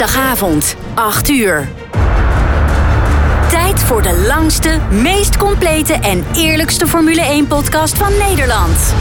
[0.00, 1.68] dinsdagavond, 8 uur.
[3.48, 8.94] Tijd voor de langste, meest complete en eerlijkste Formule 1-podcast van Nederland.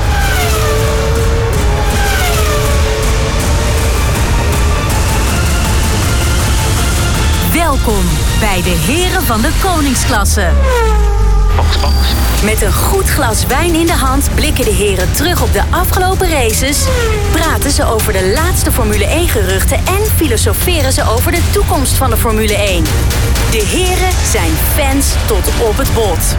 [7.53, 8.03] Welkom
[8.39, 10.49] bij de Heren van de Koningsklasse.
[12.43, 16.29] Met een goed glas wijn in de hand blikken de heren terug op de afgelopen
[16.29, 16.83] races,
[17.31, 22.09] praten ze over de laatste Formule 1 geruchten en filosoferen ze over de toekomst van
[22.09, 22.83] de Formule 1.
[23.51, 26.35] De heren zijn fans tot op het bot.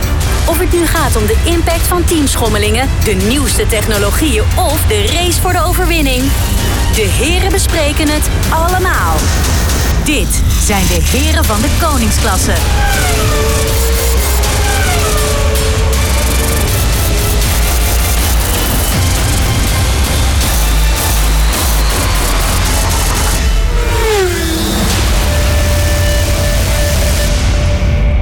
[0.47, 5.41] Of het nu gaat om de impact van teamschommelingen, de nieuwste technologieën of de race
[5.41, 6.23] voor de overwinning.
[6.95, 9.15] De heren bespreken het allemaal.
[10.05, 12.55] Dit zijn de heren van de koningsklasse.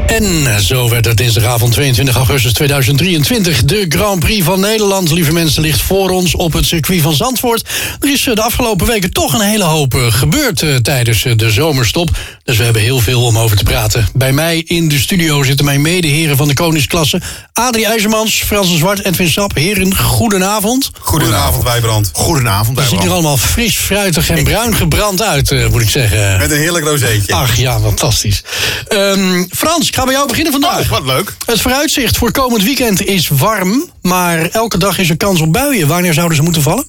[0.08, 3.64] En zo werd het dinsdagavond 22 augustus 2023.
[3.64, 7.68] De Grand Prix van Nederland, lieve mensen, ligt voor ons op het circuit van Zandvoort.
[8.00, 11.50] Er is eh, de afgelopen weken toch een hele hoop eh, gebeurd eh, tijdens de
[11.50, 12.10] zomerstop.
[12.44, 14.08] Dus we hebben heel veel om over te praten.
[14.14, 17.20] Bij mij in de studio zitten mijn medeheren van de koningsklasse.
[17.52, 19.54] Adrie IJzermans, Frans de Zwart, Edwin Sap.
[19.54, 20.90] Heren, goedenavond.
[20.98, 22.10] Goedenavond, Wijbrand.
[22.12, 26.38] Goedenavond, Je ziet er allemaal fris, fruitig en bruin gebrand uit, eh, moet ik zeggen.
[26.38, 27.34] Met een heerlijk rozeetje.
[27.34, 28.42] Ach ja, fantastisch.
[28.88, 30.80] Ehm, Frans, ik ga bij jou beginnen vandaag.
[30.80, 31.36] Oh, wat leuk.
[31.46, 35.88] Het vooruitzicht voor komend weekend is warm, maar elke dag is er kans op buien.
[35.88, 36.86] Wanneer zouden ze moeten vallen?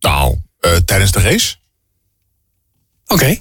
[0.00, 1.54] Nou, eh, tijdens de race.
[3.06, 3.38] Oké.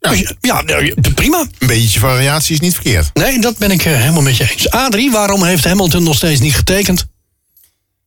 [0.00, 1.46] Dus Ja, nou, prima.
[1.58, 3.10] Een beetje variatie is niet verkeerd.
[3.14, 4.70] Nee, dat ben ik eh, helemaal met je eens.
[4.70, 7.06] Adrie, waarom heeft Hamilton nog steeds niet getekend?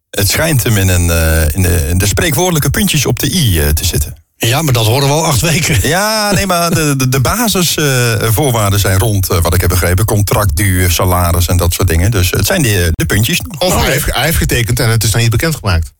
[0.09, 3.73] Het schijnt hem in, een, eh, in, de, in de spreekwoordelijke puntjes op de i
[3.73, 4.15] te zitten.
[4.37, 5.87] Ja, maar dat horen we al acht weken.
[5.87, 10.05] Ja, nee, maar de, de, de basisvoorwaarden zijn rond, eh, wat ik heb begrepen.
[10.05, 12.11] Contractduur, salaris en dat soort dingen.
[12.11, 13.41] Dus het zijn de, de puntjes.
[13.41, 13.61] nog.
[13.61, 15.91] Of hij, heeft, hij heeft getekend en het is nog niet bekendgemaakt.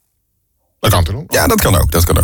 [0.90, 1.24] Dat kan toch?
[1.28, 2.24] Ja, dat kan ook, dat kan ook.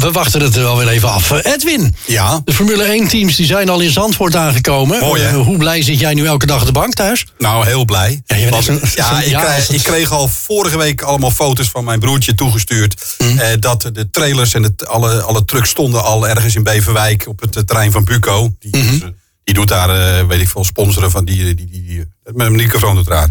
[0.00, 1.30] We wachten het wel weer even af.
[1.30, 2.40] Eh, Edwin, Ja.
[2.44, 5.00] de Formule 1-teams die zijn al in Zandvoort aangekomen.
[5.00, 5.28] Mooi, hè?
[5.28, 7.26] Eh, hoe blij zit jij nu elke dag op de bank thuis?
[7.38, 8.22] Nou, heel blij.
[8.26, 10.78] Ja, je bent Want, echt een- ja, zo'n- ik, kreeg, het- ik kreeg al vorige
[10.78, 13.14] week allemaal foto's van mijn broertje toegestuurd.
[13.18, 13.38] Hm.
[13.38, 17.40] Eh, dat de trailers en het, alle, alle trucks stonden al ergens in Beverwijk op
[17.40, 18.54] het eh, terrein van Buco.
[18.58, 18.94] Die, Mhm.
[18.94, 19.00] eh,
[19.44, 21.44] die doet daar, weet ik veel, sponsoren van die.
[21.44, 23.30] die, die, die met een microfoon doet raar.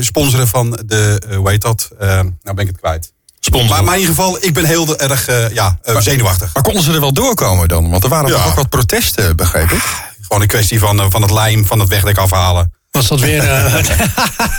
[0.00, 1.90] Sponsoren van de, eh, hoe heet dat?
[1.98, 3.12] Eh, nou ben ik het kwijt.
[3.50, 6.50] Maar, maar in ieder geval, ik ben heel erg eh, ja, eh, zenuwachtig.
[6.54, 7.90] Maar konden ze er wel doorkomen dan?
[7.90, 8.36] Want er waren Ja.
[8.36, 9.82] toch ook wat protesten, begreep ik?
[10.20, 12.72] Gewoon een kwestie van, eh, van het lijm van het wegdek afhalen.
[12.90, 13.42] Was dat weer...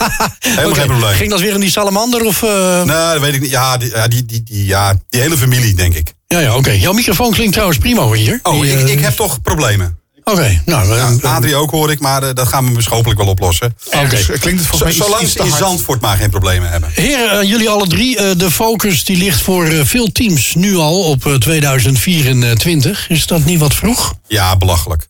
[0.39, 1.13] Helemaal geen probleem.
[1.13, 2.25] Ging dat weer in die salamander?
[2.25, 3.49] Of, Nee, dat weet ik niet.
[3.49, 6.13] Ja, die, die, die, die, ja, die hele familie, denk ik.
[6.27, 6.71] Ja, ja, oké.
[6.71, 8.39] Jouw microfoon klinkt trouwens prima hoor hier.
[8.43, 9.97] Oh, Die, ik, ik heb toch problemen.
[10.23, 10.95] Oké, nou...
[10.95, 13.75] Ja, Adrie ook hoor ik, maar eh, dat gaan we beschopelijk wel oplossen.
[13.85, 14.07] Oké.
[14.09, 15.51] Dus, eh, klinkt het volgens mij iets- Zolang ze te in.
[15.51, 16.89] Zandvoort maar geen problemen hebben.
[16.93, 20.75] Heren, eh, jullie alle drie, eh, de focus die ligt voor eh, veel teams nu
[20.75, 23.09] al op eh, 2024.
[23.09, 24.13] Is dat niet wat vroeg?
[24.27, 25.07] Ja, belachelijk.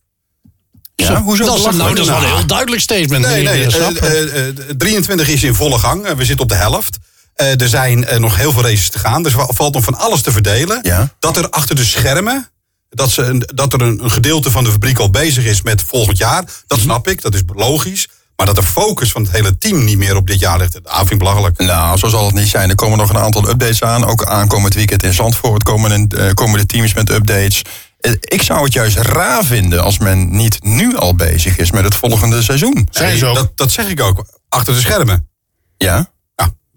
[0.95, 3.25] Ja, hoezo Dat nou, dat is wel een heel duidelijk statement.
[3.25, 3.65] Nee, nee.
[3.67, 6.13] Eh, eh, eh, 23 is in volle gang.
[6.15, 6.97] We zitten op de helft.
[7.33, 9.23] Eh, er zijn nog heel veel races te gaan.
[9.23, 10.79] Dus er valt nog van alles te verdelen.
[10.81, 11.13] Ja.
[11.19, 12.47] Dat er achter de schermen.
[12.93, 15.83] Dat, ze een, dat er een, een gedeelte van de fabriek al bezig is met
[15.87, 16.43] volgend jaar.
[16.67, 16.87] Dat Mhm.
[16.87, 18.07] snap ik, dat is logisch.
[18.35, 20.73] Maar dat de focus van het hele team niet meer op dit jaar ligt.
[20.83, 21.57] Dat vind ik belachelijk.
[21.57, 22.69] Nou, zo zal het niet zijn.
[22.69, 24.05] Er komen nog een aantal updates aan.
[24.05, 27.61] Ook aankomend weekend in Zandvoort komen, een, eh, komen de teams met updates.
[27.99, 31.83] Eh, Ik zou het juist raar vinden als men niet nu al bezig is met
[31.83, 32.87] het volgende seizoen.
[32.91, 33.35] Zijn ze ook.
[33.35, 34.25] Dat, dat zeg ik ook.
[34.49, 35.27] Achter de schermen.
[35.77, 36.11] Ja?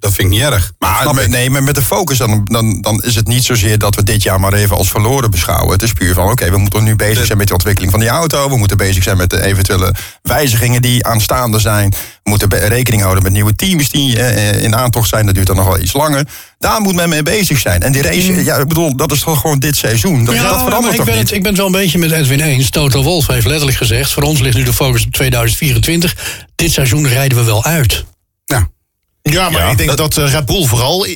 [0.07, 0.73] Dat vind ik niet erg.
[0.79, 3.95] Maar met, nee, maar met de focus, dan, dan, dan is het niet zozeer dat
[3.95, 5.73] we dit jaar maar even als verloren beschouwen.
[5.73, 8.09] Het is puur van, oké, we moeten nu bezig zijn met de ontwikkeling van die
[8.09, 8.49] auto.
[8.49, 11.91] We moeten bezig zijn met de eventuele wijzigingen die aanstaande zijn.
[12.23, 15.27] We moeten rekening houden met nieuwe teams die eh, in aantocht zijn.
[15.27, 16.27] Dat duurt dan nog wel iets langer.
[16.59, 17.83] Daar moet men mee bezig zijn.
[17.83, 20.25] En die race, ja, ik bedoel, dat is toch gewoon dit seizoen.
[20.25, 21.23] Dat, Ja, dat verandert ik toch ben, niet?
[21.23, 22.71] het, ik ben het wel een beetje met Edwin eens.
[22.71, 24.13] Toto Wolf heeft letterlijk gezegd...
[24.13, 26.17] voor ons ligt nu de focus op 2024.
[26.55, 28.05] Dit seizoen rijden we wel uit.
[29.33, 29.51] Ja.
[29.51, 31.07] Maar Ja, ik denk dat- dat, eh, Red Bull vooral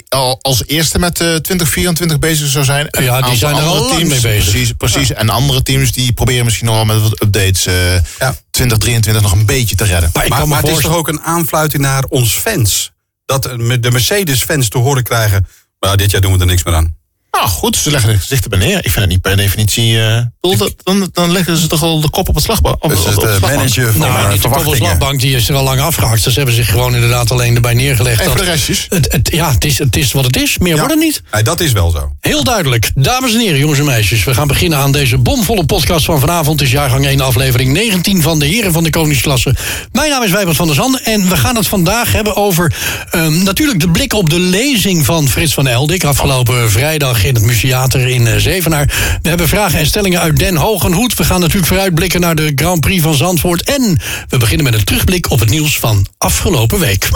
[0.41, 2.89] als eerste met eh 2024 bezig zou zijn.
[2.89, 4.51] En Ja, die zijn er al andere lang mee bezig.
[4.51, 5.13] Precies, precies.
[5.13, 8.37] En andere teams die proberen misschien nog wel met wat updates eh Ja.
[8.51, 10.11] 2023 nog een beetje te redden.
[10.15, 12.91] Maar Maar, maar het is toch ook een aanfluiting naar ons fans.
[13.25, 15.47] Dat eh, de Mercedes-fans te horen krijgen...
[15.81, 16.97] Nou, dit jaar doen we er niks meer aan.
[17.31, 18.77] Nou goed, ze leggen de gezichten bij neer.
[18.77, 20.01] Ik vind het niet per definitie...
[20.03, 20.23] eh,
[20.59, 22.85] dat- dan, dan leggen ze toch al de kop op het slagbank.
[22.85, 23.57] Op, Dus op- het op eh, de slagbank.
[23.57, 24.65] manager van Nou, eh, de verwachtingen.
[24.65, 26.25] Koppelslagbank, die is er al lang afgehaakt.
[26.25, 28.21] Dus ze hebben zich gewoon inderdaad alleen erbij neergelegd.
[28.21, 28.87] En de restjes?
[28.89, 30.59] Het, het, ja, het is, het is wat het is.
[30.59, 31.23] Meer wordt het niet.
[31.33, 32.13] Nee, dat is wel zo.
[32.21, 32.91] Heel duidelijk.
[32.95, 34.25] Dames en heren, jongens en meisjes.
[34.25, 36.61] We gaan beginnen aan deze bomvolle podcast van vanavond.
[36.61, 39.55] Het is jaargang 1, aflevering 19 van de Heren van de Koningsklasse.
[39.93, 41.05] Mijn naam is Wijbert van der Zanden.
[41.05, 42.73] En we gaan het vandaag hebben over
[43.15, 46.05] um, natuurlijk de blik op de lezing van Frits van Eldik.
[46.05, 48.87] Afgelopen vrijdag in het Museater in uh, Zevenaar.
[49.23, 51.15] We hebben vragen en stellingen uit Den Hogenhoed.
[51.15, 53.63] We gaan natuurlijk vooruitblikken naar de Grand Prix van Zandvoort.
[53.63, 57.09] En we beginnen met een terugblik op het nieuws van afgelopen week.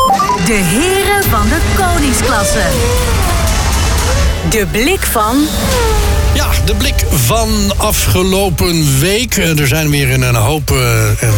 [0.47, 2.63] De Heren van de Koningsklasse.
[4.51, 5.47] De blik van.
[6.35, 9.37] Ja, de blik van afgelopen week.
[9.37, 10.79] Eh, er zijn weer een, hoop uh,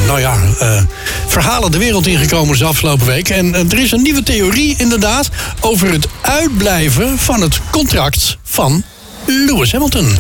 [0.06, 0.82] nou ja, uh,
[1.26, 3.28] verhalen de wereld ingekomen de afgelopen week.
[3.28, 5.28] En er is een nieuwe theorie inderdaad
[5.60, 8.82] over het uitblijven van het contract van
[9.26, 10.18] Lewis Hamilton.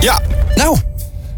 [0.00, 0.20] Ja.
[0.54, 0.78] Nou,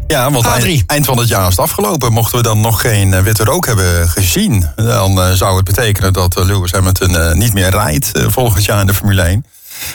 [0.07, 2.13] ja, want eind, eind, van het jaar is het afgelopen.
[2.13, 4.69] Mochten we dan nog geen witte rook hebben gezien...
[4.75, 9.21] dan zou het betekenen dat Lewis Hamilton niet meer rijdt volgend jaar in de Formule
[9.21, 9.45] 1.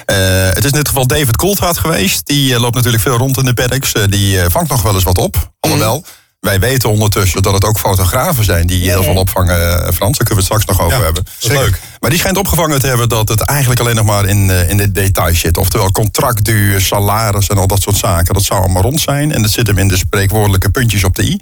[0.07, 0.17] Uh,
[0.49, 2.27] het is in dit geval David Coulthard geweest.
[2.27, 3.95] Die uh, loopt natuurlijk veel rond in de paddocks.
[3.95, 5.51] Uh, die vangt nog wel eens wat op.
[5.61, 6.05] Alhoewel, mm.
[6.41, 9.95] wij weten ondertussen dat het ook fotografen zijn die heel veel opvangen.
[9.95, 11.25] Frans, daar kunnen we het straks nog over hebben.
[11.25, 11.81] Dat is leuk.
[12.01, 14.93] Maar die schijnt opgevangen te hebben dat het eigenlijk alleen nog maar in, in de
[14.93, 15.57] details zit.
[15.57, 18.35] Oftewel contractduur, salaris en al dat soort zaken.
[18.35, 19.33] Dat zou allemaal rond zijn.
[19.33, 21.41] En dat zit hem in de spreekwoordelijke puntjes op de i.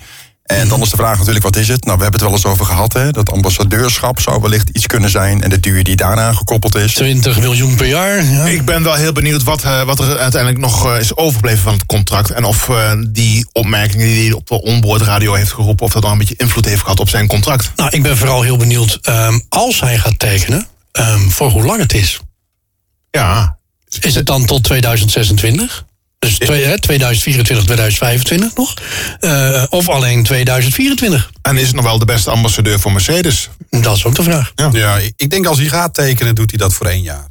[0.59, 1.85] En dan is de vraag natuurlijk, wat is het?
[1.85, 3.11] Nou, we hebben het wel eens over gehad, hè?
[3.11, 5.43] Dat ambassadeurschap zou wellicht iets kunnen zijn.
[5.43, 6.95] En de duur die daaraan gekoppeld is.
[6.95, 8.25] 20 miljoen per jaar.
[8.25, 8.45] Ja.
[8.45, 11.73] Ik ben wel heel benieuwd wat, uh, wat er uiteindelijk nog uh, is overgebleven van
[11.73, 12.31] het contract.
[12.31, 15.87] En of uh, die opmerkingen die hij op de onboardradio heeft geroepen...
[15.87, 17.73] of dat dan een beetje invloed heeft gehad op zijn contract.
[17.77, 20.67] Nou, ik ben vooral heel benieuwd, um, als hij gaat tekenen...
[20.93, 22.21] Um, voor hoe lang het is.
[23.11, 23.57] Ja.
[24.01, 25.85] Is het dan tot 2026?
[26.23, 28.75] Dus 2024, 2025 nog.
[29.21, 31.31] Uh, of alleen 2024.
[31.43, 33.51] En is het nog wel de beste ambassadeur voor Mercedes?
[33.71, 34.53] Dat is ook de vraag.
[34.55, 37.27] Ja, ja ik denk als hij gaat tekenen, doet hij dat voor één jaar.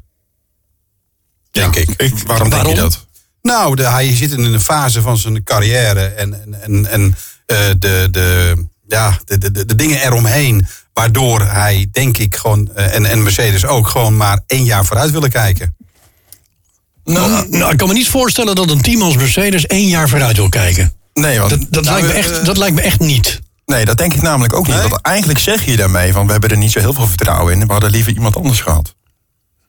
[1.51, 1.89] Denk ja, ik.
[1.97, 2.13] ik.
[2.25, 3.05] Waarom, denk je dat?
[3.41, 8.07] Nou, de, hij zit in een fase van zijn carrière en, en, en uh, de,
[8.11, 8.55] de,
[8.88, 10.67] ja, de, de, de, dingen eromheen.
[10.93, 15.11] Waardoor hij, denk ik, gewoon, uh, en, en Mercedes ook, gewoon maar één jaar vooruit
[15.11, 15.75] willen kijken.
[17.03, 20.38] Nou, nou, ik kan me niet voorstellen dat een team als Mercedes één jaar vooruit
[20.38, 20.94] wil kijken.
[21.13, 23.39] Nee, want, dat, dat, nou, lijkt, me echt, dat lijkt me echt niet.
[23.65, 24.75] Nee, dat denk ik namelijk ook niet.
[24.75, 24.88] Nee?
[24.88, 27.65] Want eigenlijk zeg je daarmee van we hebben er niet zo heel veel vertrouwen in.
[27.68, 28.95] We hadden liever iemand anders gehad.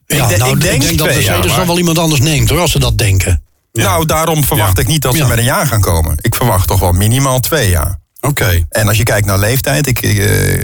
[0.05, 2.59] Ja, ik, nou, ik denk, ik denk dat Mercedes dan wel iemand anders neemt hoor,
[2.59, 3.43] als ze dat denken.
[3.71, 3.83] Ja.
[3.83, 6.17] Nou, daarom verwacht ik niet dat ze met een jaar gaan komen.
[6.21, 7.99] Ik verwacht toch wel minimaal twee jaar.
[8.27, 8.43] Oké.
[8.43, 8.65] Okay.
[8.69, 10.17] En als je kijkt naar leeftijd, ik, ik,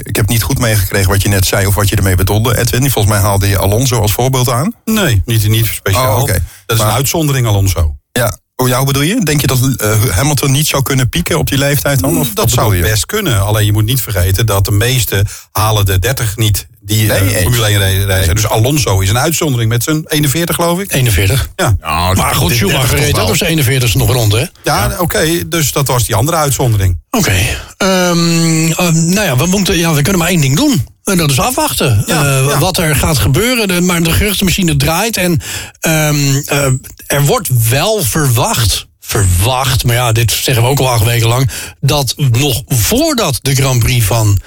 [0.04, 2.92] ik, heb niet goed meegekregen wat je net zei of wat je ermee bedoelde, Edwin.
[2.92, 4.74] Volgens mij haalde je Alonso als voorbeeld aan.
[4.86, 6.16] Nee, niet, niet speciaal.
[6.16, 6.42] Oh, okay.
[6.66, 7.96] Dat is maar, een uitzondering, Alonso.
[8.12, 9.24] Ja, hoe jou bedoel je?
[9.24, 12.18] Denk je dat uh, Hamilton niet zou kunnen pieken op die leeftijd dan?
[12.18, 12.82] Of dat zou je?
[12.82, 13.42] best kunnen.
[13.42, 17.38] Alleen je moet niet vergeten dat de meeste halen de 30 niet die nee, uh,
[17.38, 18.08] Formule 1 rijden.
[18.08, 18.34] Nee.
[18.34, 20.94] Dus Alonso is een uitzondering met zijn 41 geloof ik.
[20.94, 21.50] 41.
[21.56, 21.76] Ja.
[21.80, 24.38] Nou, maar goed, Schumacher reed ook op zijn 41 nog rond hè?
[24.40, 24.86] Ja, ja.
[24.86, 25.02] oké.
[25.02, 27.00] Okay, dus dat was die andere uitzondering.
[27.10, 27.30] Oké.
[27.78, 28.10] Okay.
[28.10, 30.86] Um, um, nou ja, we, moeten, ja, we kunnen maar één ding doen.
[31.04, 32.60] En dat is afwachten ja, uh, ja.
[32.60, 33.68] wat er gaat gebeuren.
[33.68, 35.18] De, maar de geruchtenmachine draait.
[35.18, 35.42] En
[35.82, 36.66] um, uh,
[37.08, 41.50] er wordt wel verwacht verwacht, maar ja, dit zeggen we ook al acht weken lang,
[41.82, 44.40] dat nog voordat de Grand Prix van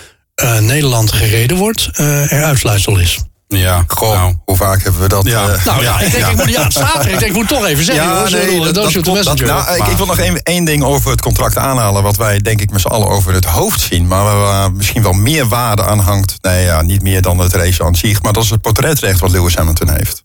[0.60, 3.18] Nederland gereden wordt, uh, er uitsluitsel is.
[3.58, 4.34] Ja, Goh, nou.
[4.44, 5.24] hoe vaak hebben we dat?
[5.24, 7.84] Ja, uh, nou ja, ik denk, ik moet, ja, ik denk, ik moet toch even
[7.84, 8.04] zeggen.
[8.04, 11.10] Ja, nee, dat, dat, dat, dat nou, ik, ik, wil nog één, één ding over
[11.10, 14.24] het contract aanhalen, wat wij denk ik met z'n allen over het hoofd zien, maar
[14.24, 16.34] waar misschien wel meer waarde aan hangt.
[16.40, 19.30] Nee, ja, niet meer dan het race aan zich, maar dat is het portretrecht wat
[19.30, 20.22] Lewis Hamilton heeft.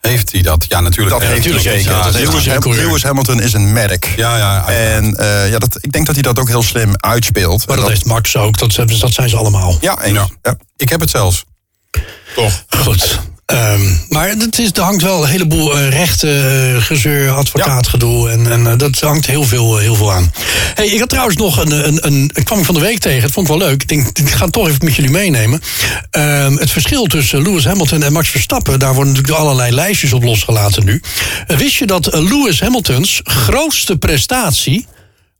[0.00, 0.64] Heeft hij dat?
[0.68, 1.20] Ja, natuurlijk.
[1.20, 1.90] Dat heeft hij zeker.
[1.90, 4.12] Ja, Lewis, Ham Lewis, Hamilton is een merk.
[4.16, 4.68] Ja, ja.
[4.68, 7.66] En uh, ja, dat, ik denk dat hij dat ook heel slim uitspeelt.
[7.66, 8.58] Maar dat, dat heeft Max ook.
[8.58, 9.78] Dat, dat zijn ze allemaal.
[9.80, 10.28] Ja, en, ja.
[10.42, 10.56] ja.
[10.76, 11.44] Ik heb het zelfs.
[12.34, 12.64] Toch.
[12.68, 13.20] Goed.
[13.52, 18.30] Um, maar het is, er hangt wel een heleboel uh, rechten, uh, gezeur, advocaatgedoe.
[18.30, 20.32] En, en uh, dat hangt heel veel, heel veel aan.
[20.74, 22.30] Hey, ik had trouwens nog een, een, een.
[22.34, 23.22] Ik kwam van de week tegen.
[23.22, 23.82] Het vond ik wel leuk.
[23.82, 25.60] Ik denk, ik ga het toch even met jullie meenemen.
[26.10, 28.78] Um, het verschil tussen Lewis Hamilton en Max Verstappen.
[28.78, 31.02] Daar worden natuurlijk allerlei lijstjes op losgelaten nu.
[31.46, 34.86] wist je dat Lewis Hamiltons grootste prestatie.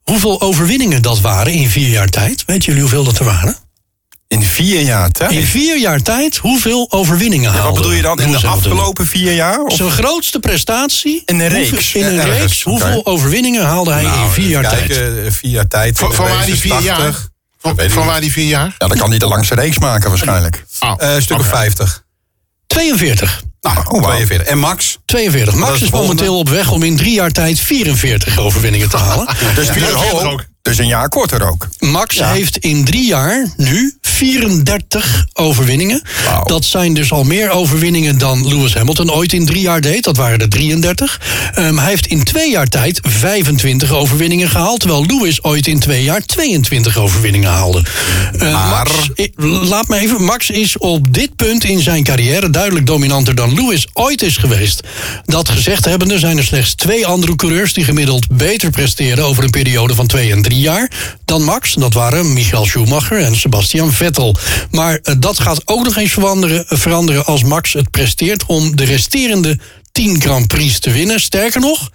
[0.03, 2.43] hoeveel overwinningen dat waren in vier jaar tijd?
[2.47, 3.68] Weet jullie hoeveel dat er waren?
[4.29, 5.31] In vier jaar tijd?
[5.31, 8.21] In vier jaar tijd, hoeveel overwinningen haalde ja, Wat bedoel je dan?
[8.21, 9.61] In de afgelopen vier jaar?
[9.61, 9.77] Of?
[9.77, 11.23] Zijn grootste prestatie?
[11.25, 11.95] In een reeks?
[11.95, 12.63] In een ja, reeks.
[12.63, 13.13] Hoeveel okay.
[13.13, 15.01] overwinningen haalde hij nou, in vier jaar tijd?
[15.35, 15.99] Vier jaar tijd.
[15.99, 16.97] Van, van waar die vier 80.
[16.97, 17.15] jaar?
[17.59, 18.75] Van, van waar die vier jaar?
[18.79, 20.65] Ja, dan kan hij de langste reeks maken waarschijnlijk.
[20.81, 21.61] Oh, uh, een stuk of okay.
[21.61, 22.05] 50.
[22.67, 23.43] 42.
[23.61, 24.47] Nou, oh, 42.
[24.47, 24.99] En Max?
[25.05, 25.55] 42.
[25.55, 29.27] Max is, is momenteel op weg om in drie jaar tijd 44 overwinningen te halen.
[29.55, 31.69] dus, vier, oh, dus een jaar korter ook.
[31.79, 32.33] Max ja.
[32.33, 36.03] heeft in drie jaar nu 34 overwinningen.
[36.45, 40.05] Dat zijn dus al meer overwinningen dan Lewis Hamilton ooit in drie jaar deed.
[40.05, 41.21] Dat waren er 33.
[41.55, 44.81] Ehm, hij heeft in twee jaar tijd 25 overwinningen gehaald.
[44.81, 47.83] Terwijl Lewis ooit in twee jaar 22 overwinningen haalde.
[48.43, 49.11] Uh, Max,
[49.69, 50.25] laat me even.
[50.25, 54.81] Max is op dit punt in zijn carrière duidelijk dominanter dan Lewis ooit is geweest.
[55.25, 59.51] Dat gezegd hebbende zijn er slechts twee andere coureurs die gemiddeld beter presteren over een
[59.51, 61.75] periode van twee en drie jaar dan Max.
[61.75, 64.37] Dat waren Michael Schumacher en Sebastian Vettel.
[64.71, 68.85] Maar uh, dat gaat ook nog eens veranderen, veranderen als Max het presteert om de
[68.85, 69.59] resterende
[69.93, 71.21] 10 Grand Prix te winnen.
[71.21, 71.91] Sterker nog,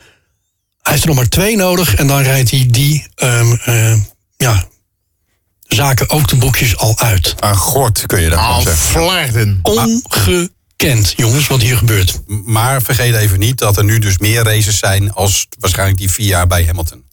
[0.81, 3.95] hij heeft er nog maar twee nodig en dan rijdt hij die um, uh,
[4.37, 4.67] ja,
[5.67, 7.35] zaken ook de boekjes al uit.
[7.39, 8.83] Aan gort kun je dat Al zeggen.
[8.83, 9.59] flarden.
[9.61, 12.21] Ongekend, jongens, wat hier gebeurt.
[12.45, 16.27] Maar vergeet even niet dat er nu dus meer races zijn als waarschijnlijk die vier
[16.27, 17.03] jaar bij Hamilton.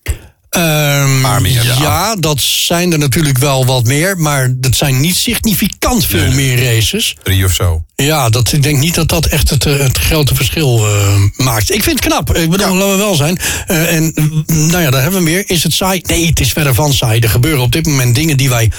[0.56, 1.74] Um, meer, ja.
[1.80, 2.16] ja.
[2.16, 6.34] dat zijn er natuurlijk wel wat meer, maar dat zijn niet significant veel Nee.
[6.34, 7.16] meer races.
[7.22, 7.84] Drie of zo.
[7.96, 11.74] Ja, dat, ik denk niet dat dat echt het, eh, het grote verschil eh, maakt.
[11.74, 12.36] Ik vind het knap.
[12.36, 13.38] Ik bedoel, laten we wel zijn.
[13.66, 15.42] Eh, en mm, nou ja, daar hebben we meer.
[15.46, 16.00] Is het saai?
[16.02, 17.20] Nee, het is verder van saai.
[17.20, 18.70] Er gebeuren op dit moment dingen die wij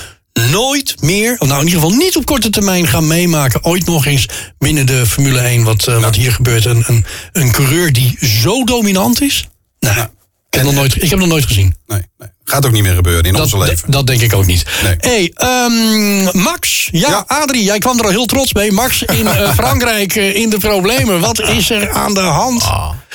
[0.50, 3.64] nooit meer, of nou in ieder geval niet op korte termijn gaan meemaken.
[3.64, 4.26] Ooit nog eens
[4.58, 6.66] binnen de Formule 1 wat, wat hier gebeurt.
[6.66, 9.48] Een, een, een coureur die zo dominant is.
[9.80, 10.08] Nou,
[10.52, 11.76] ik, heb nog nooit, ik heb nog nooit gezien.
[11.88, 12.30] Nee, nee.
[12.46, 13.92] Gaat ook niet meer gebeuren in onze Dat, leven.
[13.92, 14.66] dat denk ik ook niet.
[14.84, 14.96] Nee.
[15.00, 16.90] hey, ehm, Max.
[16.92, 17.24] Ja, Ja.
[17.28, 18.72] Adrie, jij kwam er al heel trots mee.
[18.72, 21.20] Max in eh, Frankrijk eh, in de problemen.
[21.20, 22.64] Wat is er aan de hand?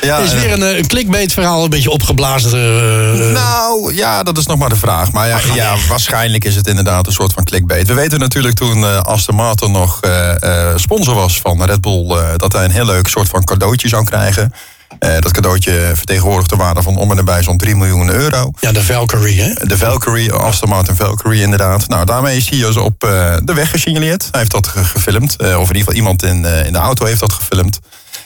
[0.00, 0.36] Ja, is ja.
[0.38, 2.50] weer een, eh, een clickbait verhaal, een beetje opgeblazen.
[2.52, 5.12] eh, Nou, ja, dat is nog maar de vraag.
[5.12, 7.86] Maar ja, ja, waarschijnlijk is het inderdaad een soort van clickbait.
[7.86, 12.10] We weten natuurlijk toen eh, Aston Martin nog eh, eh, sponsor was van Red Bull...
[12.10, 14.52] eh, dat hij een heel leuk soort van cadeautje zou krijgen.
[14.98, 18.50] Eh, dat cadeautje vertegenwoordigt de waarde van om en nabij zo'n 3 miljoen euro.
[18.60, 19.52] ja, de Valkyrie, hè?
[19.66, 21.88] De Valkyrie, Aston Martin Valkyrie inderdaad.
[21.88, 24.28] Nou, daarmee is hij op eh, de weg gesignaleerd.
[24.30, 25.36] Hij heeft dat ge- gefilmd.
[25.36, 27.78] eh, of in ieder geval iemand in, in de auto heeft dat gefilmd.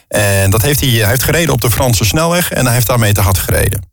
[0.09, 2.53] En dat heeft hij, hij heeft gereden op de Franse snelweg.
[2.53, 3.89] En hij heeft daarmee te hard gereden.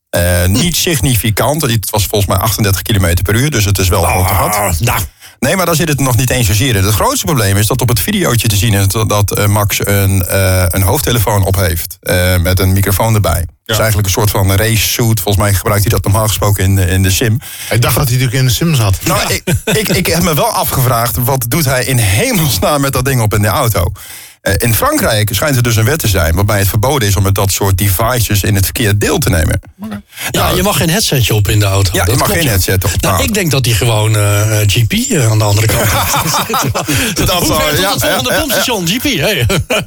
[0.47, 1.61] Niet significant.
[1.61, 3.49] Het was volgens mij 38 km per uur.
[3.51, 4.79] Dus het is wel gewoon te hard.
[4.79, 4.99] Nou,
[5.39, 6.83] Nee, maar daar zit het nog niet eens zozeer in.
[6.83, 10.25] Het grootste probleem is dat op het videootje te zien is dat, eh, Max een,
[10.25, 11.97] eh, een hoofdtelefoon op heeft.
[12.01, 13.45] eh, met een microfoon erbij.
[13.65, 15.19] Dus eigenlijk een soort van race suit.
[15.19, 17.39] Volgens mij gebruikt hij dat normaal gesproken in de, in de sim.
[17.71, 18.97] Ik dacht dat hij natuurlijk in de sim zat.
[19.05, 23.05] Nou, ik, ik, ik heb me wel afgevraagd, wat doet hij in hemelsnaam met dat
[23.05, 23.91] ding op in de auto?
[24.47, 27.23] Eh, in Frankrijk schijnt er dus een wet te zijn waarbij het verboden is om
[27.23, 29.59] met dat soort devices in het verkeer deel te nemen.
[30.31, 31.91] ja, je mag geen headsetje op in de auto.
[31.93, 32.89] Ja, je Dat mag klopt, geen headset op.
[33.01, 33.23] Nou, Nou.
[33.27, 35.89] ik denk dat hij gewoon eh, GP eh, aan de andere kant
[37.27, 38.87] Dat Hoe zou- ja, het volgende ja, pompstation?
[38.87, 39.45] GP, hey.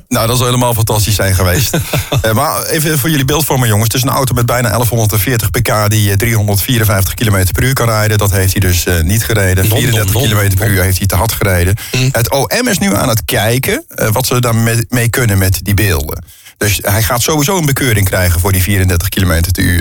[0.08, 1.76] Nou, dat zou helemaal fantastisch zijn geweest.
[2.22, 3.86] Eh, maar even voor jullie beeldvorming, jongens.
[3.92, 7.86] Het is een auto met bijna 1140 pk die eh, 354 km per uur kan
[7.88, 8.18] rijden.
[8.18, 9.68] Dat heeft hij dus niet gereden.
[9.68, 11.74] Dom, 34 dom, dom, km per uur heeft hij te hard gereden.
[12.12, 16.24] Het OM is nu aan het kijken wat ze daarmee mee kunnen met die beelden.
[16.56, 19.40] Dus hij gaat sowieso een bekeuring krijgen voor die 34 km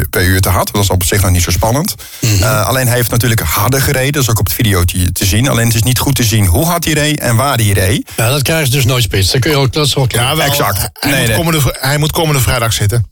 [0.10, 0.74] per uur te hard.
[0.74, 1.96] Dat is op zich nog niet zo spannend.
[2.20, 4.12] Eh, alleen hij heeft natuurlijk harder gereden.
[4.12, 5.50] Dat is ook op het videootje te zien.
[5.50, 8.10] Alleen het is niet goed te zien hoe hard hij reed en waar hij reed.
[8.16, 9.32] Ja, dat krijgen ze dus nooit spits.
[9.32, 10.78] Dan kun je ook, dat wel Ja, wel, Exact.
[10.78, 11.38] Hij, Nee, moet nee.
[11.38, 13.06] Komende, hij moet komende vrijdag zitten.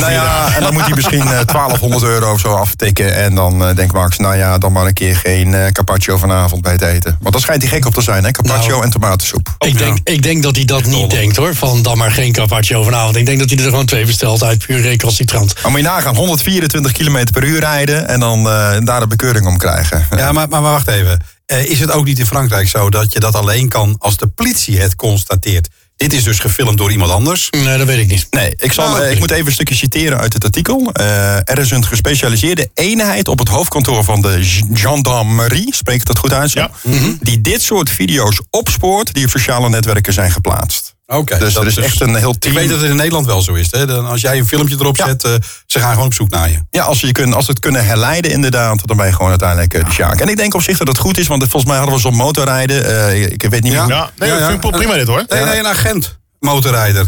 [0.00, 3.14] Nou ja, en dan moet hij misschien eh, 1200 euro of zo aftikken.
[3.16, 6.62] En dan eh, denkt Max, nou ja, dan maar een keer geen eh, carpaccio vanavond
[6.62, 7.16] bij het eten.
[7.20, 8.30] Want daar schijnt hij gek op te zijn, hè?
[8.30, 8.84] Carpaccio Nou.
[8.84, 9.54] en tomatensoep.
[9.58, 11.54] Ik denk, ik denk dat hij dat niet denkt hoor.
[11.54, 13.16] Van dan maar geen carpaccio vanavond.
[13.16, 15.54] Ik denk dat hij er gewoon twee bestelt uit puur recalcitrant.
[15.62, 19.46] Maar moet je nagaan, 124 km per uur rijden en dan eh, daar een bekeuring
[19.46, 20.06] om krijgen.
[20.16, 21.20] Ja, maar, maar, maar wacht even.
[21.46, 24.26] Eh, is het ook niet in Frankrijk zo dat je dat alleen kan als de
[24.26, 25.68] politie het constateert?
[25.98, 27.48] Dit is dus gefilmd door iemand anders.
[27.50, 28.26] Nee, dat weet ik niet.
[28.30, 30.90] Nee, ik, zal, Ah, eh, ik moet even een stukje citeren uit het artikel.
[30.92, 36.18] Eh, er is een gespecialiseerde eenheid op het hoofdkantoor van de gendarmerie, spreek ik dat
[36.18, 36.52] goed uit?
[36.52, 36.70] Ja.
[37.20, 40.87] Die dit soort video's opspoort die op sociale netwerken zijn geplaatst.
[41.12, 41.38] Oké.
[41.38, 42.54] Dus dat er is echt een heel Ik team.
[42.54, 43.66] weet dat het in Nederland wel zo is.
[43.70, 43.86] Hè?
[43.86, 45.06] Dan als jij een filmpje erop Ja.
[45.06, 45.32] zet, eh,
[45.66, 46.58] ze gaan gewoon op zoek naar je.
[46.70, 49.74] Ja, als, ze je kun, als het kunnen herleiden inderdaad, dan ben je gewoon uiteindelijk
[49.74, 50.20] eh, de sjaak.
[50.20, 52.14] En ik denk op zich dat het goed is, want volgens mij hadden we zo'n
[52.14, 52.84] motorrijden.
[53.08, 53.86] eh, ik weet niet Ja.
[53.86, 53.94] meer.
[53.96, 54.48] Ja, nee, Ja, ik ja.
[54.48, 55.24] vind het prima dit hoor.
[55.28, 57.06] Nee, nee, een agent, motorrijder.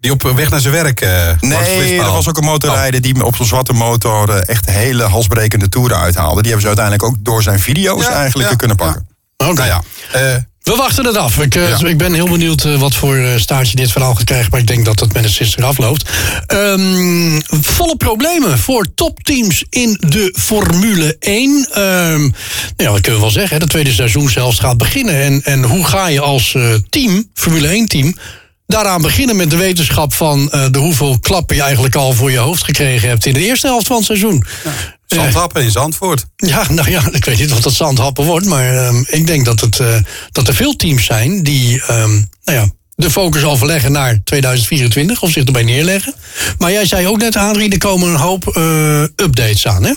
[0.00, 1.00] Die op weg naar zijn werk.
[1.00, 5.02] eh, de Nee, er was ook een motorrijder die op zo'n zwarte motor echt hele
[5.04, 6.42] halsbrekende toeren uithaalde.
[6.42, 9.08] Die hebben ze uiteindelijk ook door zijn video's Ja, eigenlijk ja, kunnen pakken.
[9.36, 9.52] Oké.
[9.52, 11.38] Nou ja, eh, We wachten het af.
[11.38, 14.48] Ik, eh, ik ben heel benieuwd eh, wat voor eh, staartje dit verhaal gaat krijgen.
[14.50, 16.10] Maar ik denk dat het met een sister afloopt.
[16.46, 21.68] Ehm, volle problemen voor topteams in de Formule 1.
[21.72, 22.32] Ehm, nou
[22.76, 23.60] ja, dat kunnen we wel zeggen.
[23.60, 25.22] De tweede seizoen zelfs gaat beginnen.
[25.22, 26.56] En, en hoe ga je als
[26.88, 28.16] team, Formule 1 team...
[28.66, 32.64] Daaraan beginnen met de wetenschap van de hoeveel klappen je eigenlijk al voor je hoofd
[32.64, 34.44] gekregen hebt in de eerste helft van het seizoen.
[35.06, 36.24] Zandhappen in Zandvoort.
[36.36, 38.46] Ja, nou ja, ik weet niet of dat Zandhappen wordt.
[38.46, 39.96] Maar ehm, ik denk dat, het, uh,
[40.32, 45.22] dat er veel teams zijn die um, nou ja, de focus al verleggen naar 2024.
[45.22, 46.14] Of zich erbij neerleggen.
[46.58, 49.92] Maar jij zei ook net, Adrie, er komen een hoop uh, updates aan, hè?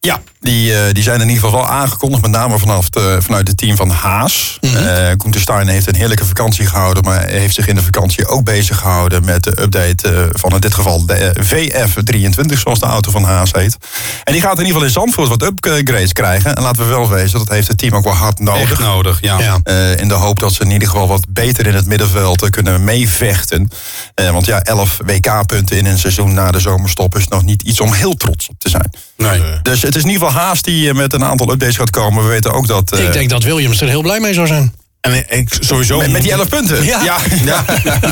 [0.00, 2.22] Ja, die, uh, die zijn in ieder geval wel aangekondigd.
[2.22, 4.58] Met name vanaf de, vanuit het team van Haas.
[4.60, 5.34] Mm -hmm.
[5.34, 7.04] uh, Stein heeft een heerlijke vakantie gehouden.
[7.04, 10.60] Maar heeft zich in de vakantie ook bezig gehouden met de update uh, van in
[10.60, 13.76] dit geval de VF23, zoals de auto van Haas heet.
[14.24, 16.56] En die gaat in ieder geval in Zandvoort wat upgrades krijgen.
[16.56, 18.70] En laten we wel wezen, dat heeft het team ook wel hard nodig.
[18.70, 19.38] Echt nodig, ja.
[19.38, 19.60] ja.
[19.96, 23.70] in de hoop dat ze in ieder geval wat beter in het middenveld kunnen meevechten.
[24.14, 27.92] want ja, 11 WK-punten in een seizoen na de zomerstop is nog niet iets om
[27.92, 28.90] heel trots op te zijn.
[29.16, 29.42] Nee.
[29.62, 32.22] Dus het is in ieder geval Haas die met een aantal updates gaat komen.
[32.22, 32.94] We weten ook dat...
[32.94, 34.74] Uh, ik denk dat Williams er heel blij mee zou zijn.
[35.00, 35.98] En ik, sowieso...
[35.98, 36.84] Met, met die 11 punten?
[36.84, 37.02] Ja.
[37.02, 37.64] Ja, ja.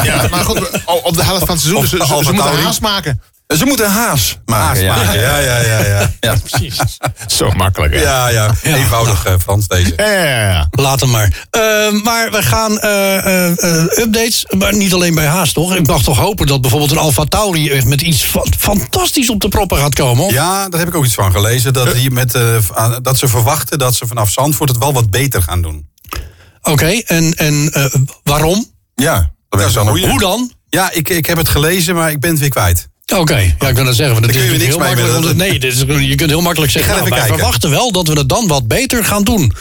[0.05, 0.29] ja.
[0.31, 0.71] maar goed,
[1.03, 1.81] op de helft van het seizoen.
[1.81, 3.21] Dus ze, ze, ze moeten haast maken.
[3.47, 4.89] Ze moeten haas maken.
[4.89, 5.21] Haas maken.
[5.21, 6.11] Ja, ja, ja, ja.
[6.21, 6.35] ja.
[6.45, 6.77] precies.
[7.27, 7.95] Zo makkelijk.
[7.95, 8.01] Hè?
[8.01, 8.55] Ja, ja.
[8.63, 9.93] Eenvoudig uh, Frans deze.
[9.97, 10.69] Ja, ja, ja.
[10.71, 11.47] Laat hem maar.
[11.57, 15.75] Uh, maar we gaan uh, updates, maar niet alleen bij Haas toch?
[15.75, 19.41] Ik mag toch hopen dat bijvoorbeeld een Alfa Tauri echt met iets van, fantastisch op
[19.41, 20.25] de proppen gaat komen.
[20.25, 20.33] Of?
[20.33, 21.73] Ja, daar heb ik ook iets van gelezen.
[21.73, 22.33] Dat, die met,
[23.03, 25.89] dat ze verwachten dat ze vanaf Zandvoort het wel wat beter gaan doen.
[26.63, 27.73] Oké, okay, en, en
[28.23, 28.67] waarom?
[28.95, 30.53] Ja, dat is dan hoe dan?
[30.69, 32.89] Ja, ik, ik heb het gelezen, maar ik ben het weer kwijt.
[33.13, 33.55] Oké, okay.
[33.59, 34.21] ja, ik wil dat zeggen.
[34.21, 36.41] Want kun je niks heel mee makkelijk, met het, Nee, dit is, je kunt heel
[36.41, 37.35] makkelijk zeggen, nou, wij kijken.
[37.37, 39.53] verwachten wel dat we het dan wat beter gaan doen.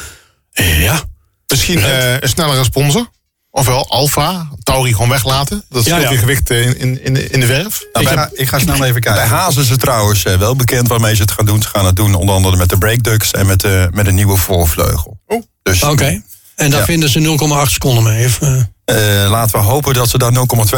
[0.52, 1.02] Ja.
[1.48, 3.10] Misschien uh, een snellere sponsor.
[3.52, 5.66] Ofwel Alfa, Tauri gewoon weglaten.
[5.70, 6.10] Dat scheelt Ja, ja.
[6.10, 7.84] weer gewicht in, in, in, de, in de verf.
[7.94, 9.22] Nou, ik, ga, ik ga snel even kijken.
[9.22, 11.62] Bij Haas is het trouwens eh, wel bekend waarmee ze het gaan doen.
[11.62, 14.16] Ze gaan het doen onder andere met de brake ducts en met, de, met een
[14.16, 15.20] nieuwe voorvleugel.
[15.28, 15.44] Oh.
[15.64, 15.92] Dus Oké.
[15.92, 16.24] Okay.
[16.56, 16.86] En daar Ja.
[16.86, 18.26] vinden ze 0,8 seconden mee.
[18.26, 18.40] Of,
[18.86, 20.32] uh, eh, laten we hopen dat ze daar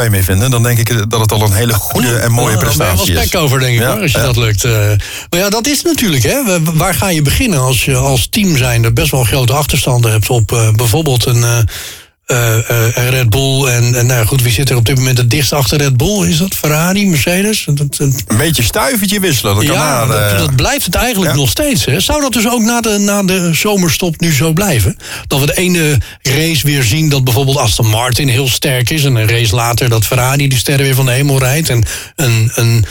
[0.04, 0.50] 0,2 mee vinden.
[0.50, 2.86] Dan denk ik dat het al een hele goede en mooie Nou, daar ben je
[2.86, 3.28] prestatie wel is.
[3.28, 4.24] spek over, denk ik, Ja, hoor, als je ja.
[4.24, 4.64] dat lukt.
[4.64, 4.72] Uh,
[5.30, 6.62] maar ja, dat is natuurlijk, hè.
[6.74, 10.52] Waar ga je beginnen als je als team zijnde best wel grote achterstanden hebt op
[10.52, 11.68] uh, bijvoorbeeld een
[13.10, 13.66] Red Bull.
[13.66, 16.28] En, en nou goed, wie zit er op dit moment het dichtst achter Red Bull?
[16.28, 17.64] Is dat Ferrari, Mercedes?
[17.64, 19.54] Dat, dat, Een beetje stuivertje wisselen.
[19.54, 21.38] Dat kan ja, maar, dat, eh, dat blijft het eigenlijk ja.
[21.38, 21.84] nog steeds.
[21.84, 22.00] Hè?
[22.00, 24.96] Zou dat dus ook na de, na de zomerstop nu zo blijven?
[25.26, 29.04] Dat we de ene race weer zien dat bijvoorbeeld Aston Martin heel sterk is...
[29.04, 31.68] en een race later dat Ferrari die sterren weer van de hemel rijdt.
[31.68, 31.84] En
[32.16, 32.84] een, een,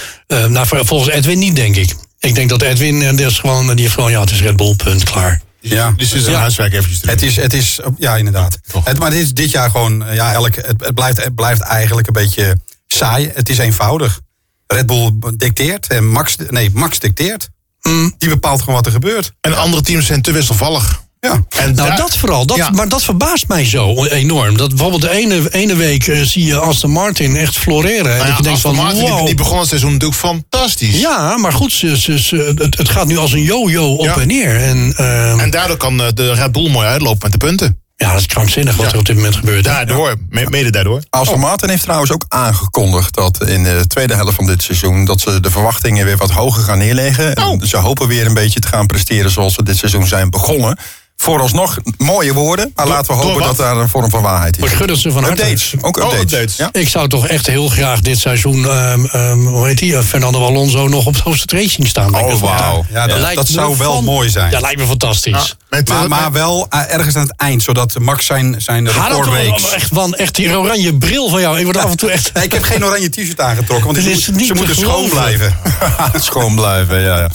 [0.51, 1.95] nou, volgens Edwin niet, denk ik.
[2.19, 4.11] Ik denk dat Edwin, is gewoon, die heeft gewoon...
[4.11, 5.41] ja, het is Red Bull, punt, klaar.
[5.69, 5.93] Ja.
[5.97, 6.39] Dus is een Ja.
[6.39, 7.15] huiswerk eventjes te doen.
[7.15, 8.59] Het is, het is, ja, inderdaad.
[8.83, 12.07] Het, maar het is dit jaar gewoon, ja, elk, het, het, blijft, het blijft eigenlijk
[12.07, 13.31] een beetje saai.
[13.33, 14.19] Het is eenvoudig.
[14.67, 17.49] Red Bull dicteert en Max, nee, Max dicteert.
[17.81, 18.13] Mm.
[18.17, 19.31] Die bepaalt gewoon wat er gebeurt.
[19.41, 21.03] En andere teams zijn te wisselvallig.
[21.25, 21.43] Ja.
[21.61, 22.45] En Nou, dat vooral.
[22.45, 22.69] Dat, Ja.
[22.69, 24.57] Maar dat verbaast mij zo enorm.
[24.57, 28.11] Dat bijvoorbeeld de ene, ene week uh, zie je Aston Martin echt floreren.
[28.11, 29.25] en Nou dat ja, je denkt Aston van, Martin, wow.
[29.25, 30.99] die begon het seizoen natuurlijk fantastisch.
[30.99, 34.17] Ja, maar goed, ze, ze, ze- het, het gaat nu als een yo-yo op Ja.
[34.17, 34.55] en neer.
[34.55, 37.79] En, ehm, En daardoor kan eh, de Red Bull mooi uitlopen met de punten.
[37.95, 38.91] ja, dat is krankzinnig wat Ja.
[38.91, 39.63] er op dit moment gebeurt.
[39.63, 41.01] Daardoor, me- mede daardoor.
[41.09, 45.21] Aston Martin heeft trouwens ook aangekondigd dat in de tweede helft van dit seizoen dat
[45.21, 47.35] ze de verwachtingen weer wat hoger gaan neerleggen.
[47.35, 47.61] En Oh.
[47.63, 50.77] ze hopen weer een beetje te gaan presteren zoals ze dit seizoen zijn begonnen.
[51.17, 54.73] Vooralsnog mooie woorden, maar laten we hopen dat daar een vorm van waarheid Maar is.
[54.75, 55.41] schudden ze van harte.
[55.41, 56.55] Updates, ook Oh, updates.
[56.55, 56.69] Ja.
[56.71, 60.45] Ik zou toch echt heel graag dit seizoen, ehm, ehm, hoe heet die, eh, Fernando
[60.45, 62.15] Alonso nog op het hoogste racing staan.
[62.15, 62.85] Oh, wauw.
[62.91, 64.51] Ja, dat, dat zou wel mooi zijn.
[64.51, 65.55] Ja, lijkt me fantastisch.
[65.69, 68.93] Met, maar, eh, maar wel eh, ergens aan het eind, zodat Max zijn, zijn dat
[69.09, 69.35] toch
[69.73, 71.57] echt, van, echt die oranje bril van jou.
[71.59, 72.33] Ik word af en toe echt...
[72.33, 74.57] Nee, ik heb geen oranje t-shirt aangetrokken, want Dit ze, is moet- niet ze te
[74.57, 75.57] moeten schoon blijven.
[76.19, 77.29] Schoon blijven, ja, ja.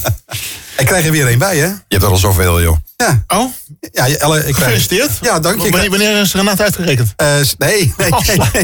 [0.78, 1.64] Ik krijg er weer een bij, hè?
[1.66, 2.76] Je hebt er al zoveel, joh.
[2.96, 3.52] Ja, Oh,
[3.92, 4.56] ja Elle, ik krijg...
[4.56, 5.10] gefeliciteerd.
[5.20, 5.70] Ja, dank je.
[5.70, 7.12] Wanneer, wanneer is Renat uitgerekend?
[7.16, 7.26] Eh,
[7.58, 8.62] nee, nee, nee, nee.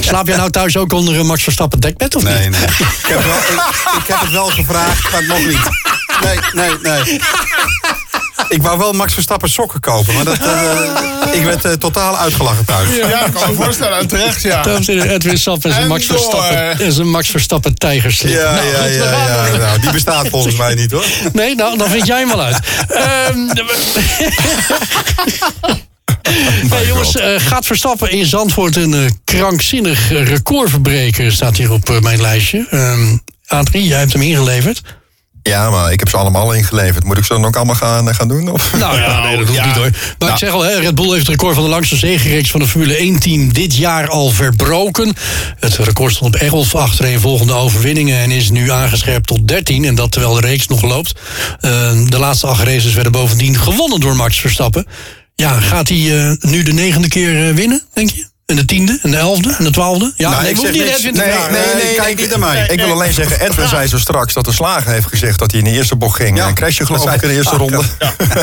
[0.00, 2.50] Slaap jij nou thuis ook onder een Max Verstappen dekbed of Nee, niet?
[2.50, 2.62] nee.
[2.68, 3.72] Ik heb, wel, ik,
[4.02, 5.58] ik heb het wel gevraagd, maar nog niet.
[6.22, 7.20] Nee, nee, nee.
[8.56, 12.64] Ik wou wel Max Verstappen sokken kopen, maar dat, eh, ik werd eh, totaal uitgelachen
[12.64, 12.88] thuis.
[12.96, 13.98] Ja, ik kan me voorstellen.
[13.98, 14.62] En terecht, ja.
[14.62, 16.18] Dames en heren, Edwin Sap is een En Max door.
[16.18, 18.32] Verstappen, is een Max Verstappen tijgerslip.
[18.32, 19.56] Ja, Nou, ja, ja.
[19.56, 21.04] Nou, die bestaat volgens mij niet hoor.
[21.32, 22.58] Nee, nou, dan vind jij hem wel uit.
[22.88, 23.38] Ehm,
[26.70, 31.32] hey, jongens, eh, gaat Verstappen in Zandvoort een eh, krankzinnig eh, record verbreken?
[31.32, 32.66] Staat hier op eh, mijn lijstje.
[32.70, 34.82] Ehm Adrie, jij hebt hem ingeleverd.
[35.42, 37.04] Ja, maar ik heb ze allemaal ingeleverd.
[37.04, 38.48] Moet ik ze dan ook allemaal gaan, eh, gaan doen?
[38.48, 38.72] Of?
[38.78, 39.66] Nou ja, nee, dat hoeft ja.
[39.66, 39.90] niet hoor.
[40.18, 42.60] Maar ik zeg al, hè, Red Bull heeft het record van de langste zegenreeks van
[42.60, 45.14] de Formule 1-team dit jaar al verbroken.
[45.58, 49.84] Het record stond op 11 achtereenvolgende overwinningen en is nu aangescherpt tot 13.
[49.84, 51.12] En dat terwijl de reeks nog loopt.
[51.60, 51.70] Eh,
[52.06, 54.86] de laatste acht races werden bovendien gewonnen door Max Verstappen.
[55.34, 58.29] Ja, gaat hij eh, nu de negende keer winnen, denk je?
[58.50, 60.12] En de tiende, en de elfde, en de twaalfde?
[60.16, 60.82] Ja, Nou, nee, ik hoeven niet.
[60.82, 61.52] Edwin te Nee, vragen.
[61.52, 62.66] nee, nee, kijk niet naar mij.
[62.68, 65.60] Ik wil alleen zeggen, Edwin zei zo straks dat de slager heeft gezegd dat hij
[65.60, 66.36] in de eerste bocht ging.
[66.36, 67.82] Ja, en crashje geloof ik in de eerste de ronde.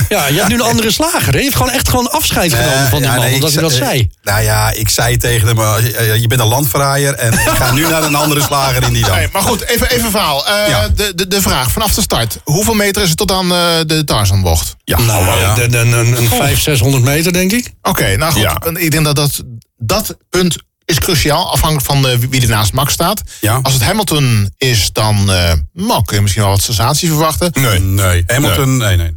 [0.10, 1.32] Ja, je hebt nu een andere slager.
[1.34, 1.38] Hè?
[1.38, 3.72] Je hebt gewoon echt gewoon afscheid genomen van die Ja, man, nee, omdat hij dat
[3.72, 4.10] zei-.
[4.24, 7.82] Nou ja, ik zei tegen hem, eh, je bent een landverraaier en ik ga nu
[7.90, 9.16] naar een andere slager in die dan.
[9.16, 10.48] Nee, maar goed, even, even verhaal.
[10.48, 10.88] Eh, Ja.
[10.96, 12.38] de, de, de vraag, vanaf de start.
[12.44, 14.76] Hoeveel meter is het tot aan eh, de Tarzanbocht?
[14.84, 15.58] Ja, Nou, ja.
[15.58, 17.74] een, een, een, een 500, 600 meter, denk ik.
[17.82, 18.42] Oké, nou goed.
[18.42, 18.62] Ja.
[18.74, 19.44] Ik denk dat, dat
[19.78, 23.22] dat punt is cruciaal, afhankelijk van eh, wie er naast Max staat.
[23.42, 23.60] Ja.
[23.62, 27.52] Als het Hamilton is, dan eh, nou, kun je misschien wel wat sensatie verwachten.
[27.54, 27.80] Nee.
[27.80, 29.12] Nee, Hamilton, nee, nee.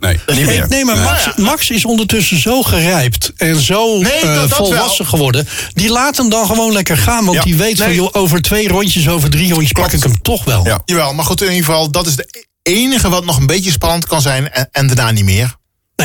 [0.00, 0.60] Nee, nee.
[0.68, 5.06] Nee, maar Max, Max is ondertussen zo gerijpt en zo Nee, eh, dat- volwassen wel.
[5.06, 5.48] geworden.
[5.72, 7.24] Die laat hem dan gewoon lekker gaan.
[7.24, 7.42] Want Ja.
[7.42, 7.96] die weet van, Nee.
[7.96, 10.64] joh, over twee rondjes, over drie rondjes pak ik hem toch wel.
[10.64, 10.80] Ja.
[10.84, 14.06] Jawel, maar goed, in ieder geval, dat is de enige wat nog een beetje spannend
[14.06, 15.54] kan zijn en, en daarna niet meer.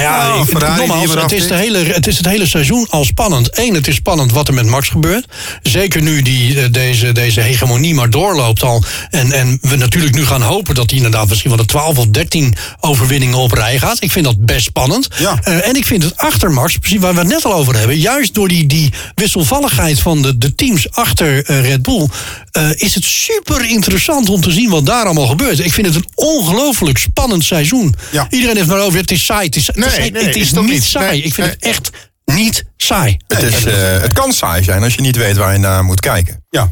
[0.02, 0.42] Nou ja, Nou,
[0.82, 3.58] ik- nogmaals, het is, de hele, het is het hele seizoen al spannend.
[3.58, 5.26] Eén, het is spannend wat er met Max gebeurt.
[5.62, 8.84] Zeker nu die, eh, deze, deze hegemonie maar doorloopt al.
[9.10, 12.06] En, en we natuurlijk nu gaan hopen dat hij inderdaad misschien wel de 12 of
[12.08, 14.04] 13 overwinningen op rij gaat.
[14.04, 15.08] Ik vind dat best spannend.
[15.18, 15.40] Ja.
[15.44, 17.98] Eh, en ik vind het achter Max, precies waar we het net al over hebben...
[17.98, 22.08] juist door die, die wisselvalligheid van de, de teams achter eh, Red Bull...
[22.76, 25.60] is het super interessant om te zien wat daar allemaal gebeurt.
[25.60, 27.96] Ik vind het een ongelooflijk spannend seizoen.
[28.12, 28.28] Ja.
[28.30, 29.46] Iedereen heeft maar over, het is saai.
[29.46, 30.84] Het is, Nee, het is, nee, het is is toch niet niet.
[30.84, 31.08] saai.
[31.08, 31.56] Nee, ik vind nee.
[31.56, 31.90] het echt
[32.26, 33.18] niet saai.
[33.28, 36.00] Het, is, eh, het kan saai zijn als je niet weet waar je naar moet
[36.00, 36.46] kijken.
[36.50, 36.70] Ja.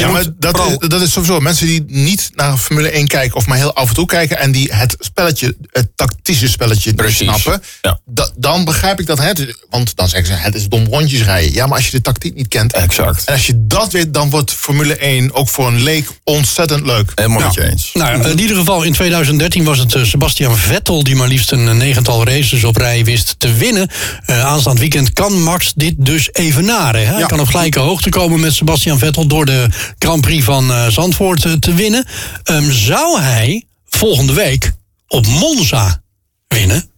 [0.00, 3.46] Ja, maar dat, vooral- dat is sowieso mensen die niet naar Formule 1 kijken of
[3.46, 7.18] maar heel af en toe kijken en die het spelletje, het tactische spelletje niet Precies.
[7.18, 7.98] snappen, Ja.
[8.04, 11.52] da- dan begrijp ik dat het, want dan zeggen ze het is dom rondjes rijden.
[11.52, 13.24] Ja, maar als je de tactiek niet kent Exact.
[13.24, 17.12] en als je dat weet, dan wordt Formule 1 ook voor een leek ontzettend leuk.
[17.14, 17.90] Helemaal met je eens.
[17.94, 21.76] Nou, in ieder geval in 2013 was het eh, Sebastian Vettel die maar liefst een
[21.76, 23.88] negental races op rij wist te winnen.
[24.26, 27.00] Eh, aanstaand weekend kan Max dit dus evenaren.
[27.00, 27.10] Hè?
[27.10, 27.26] Hij Ja.
[27.26, 29.68] kan op gelijke hoogte komen met Sebastian Vettel door de
[29.98, 32.06] Grand Prix van eh, Zandvoort eh, te winnen.
[32.42, 34.72] Ehm, zou hij volgende week
[35.08, 36.02] op Monza
[36.48, 36.90] winnen?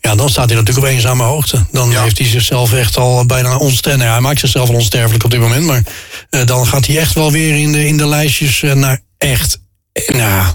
[0.00, 1.66] Ja, dan staat hij natuurlijk op eenzame hoogte.
[1.72, 2.02] Dan Ja.
[2.02, 3.98] heeft hij zichzelf echt al bijna onsterfelijk.
[3.98, 5.64] Nou, hij maakt zichzelf al onsterfelijk op dit moment.
[5.64, 5.82] Maar
[6.30, 9.60] eh, dan gaat hij echt wel weer in de, in de lijstjes naar echt.
[10.06, 10.46] Nou,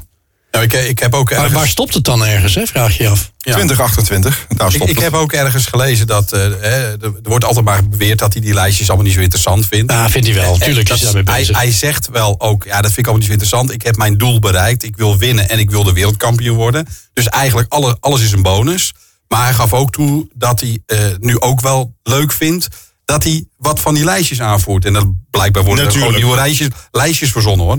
[0.53, 1.53] Nou, ik, ik heb ook maar ergens...
[1.59, 2.65] waar stopt het dan ergens, hè?
[2.65, 3.31] vraag je je af.
[3.37, 3.51] Ja.
[3.53, 5.03] 2028, daar Ik, stopt ik het.
[5.05, 6.31] heb ook ergens gelezen dat...
[6.31, 9.65] eh, hè, er wordt altijd maar beweerd dat hij die lijstjes allemaal niet zo interessant
[9.67, 9.91] vindt.
[9.91, 10.53] Ja, vindt hij wel.
[10.53, 11.57] En Tuurlijk dat is hij daarmee hij, bezig.
[11.57, 13.71] hij zegt wel ook, ja, dat vind ik allemaal niet zo interessant.
[13.71, 14.83] Ik heb mijn doel bereikt.
[14.83, 16.87] Ik wil winnen en ik wil de wereldkampioen worden.
[17.13, 18.93] Dus eigenlijk alle, alles is een bonus.
[19.27, 22.67] Maar hij gaf ook toe dat hij eh, nu ook wel leuk vindt
[23.05, 24.85] dat hij wat van die lijstjes aanvoert.
[24.85, 26.33] En dat blijkbaar worden er gewoon Natuurlijk.
[26.35, 27.77] nieuwe lijstjes, lijstjes verzonnen hoor.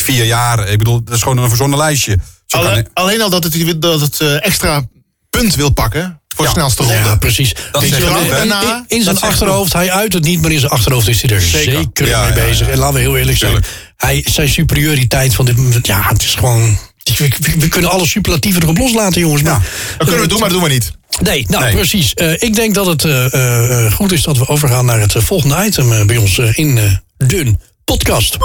[0.00, 2.18] Vier jaar, ik bedoel, dat is gewoon een verzonnen lijstje.
[2.46, 4.82] Zo kan Alleen, al dat het, dat het eh, extra
[5.30, 6.50] punt wil pakken voor de Ja.
[6.50, 7.08] snelste ronde.
[7.08, 7.54] Ja, precies.
[7.72, 8.02] Dat In is in-
[8.42, 11.40] in- in zijn achterhoofd, hij uit het niet, maar in zijn achterhoofd is hij er
[11.42, 12.06] zeker, Zeker.
[12.08, 12.66] Ja, mee bezig.
[12.66, 12.72] ja.
[12.72, 13.64] En laten we heel eerlijk zijn,
[13.96, 16.78] hij, zijn superioriteit van dit moment, ja, het is gewoon...
[17.16, 19.42] We, we- we kunnen alle superlatieven erop loslaten, jongens.
[19.42, 20.90] Maar, Dat kunnen we doen, maar dat doen we niet.
[21.22, 21.74] Nee, nou Nee.
[21.74, 22.14] precies.
[22.14, 26.06] Eh, ik denk dat het eh, goed is dat we overgaan naar het volgende item
[26.06, 26.92] bij ons in eh
[27.26, 27.60] Dun
[27.90, 28.36] Podcast.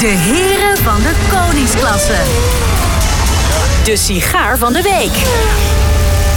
[0.00, 2.14] De heren van de koningsklasse.
[3.84, 5.12] De sigaar van de week.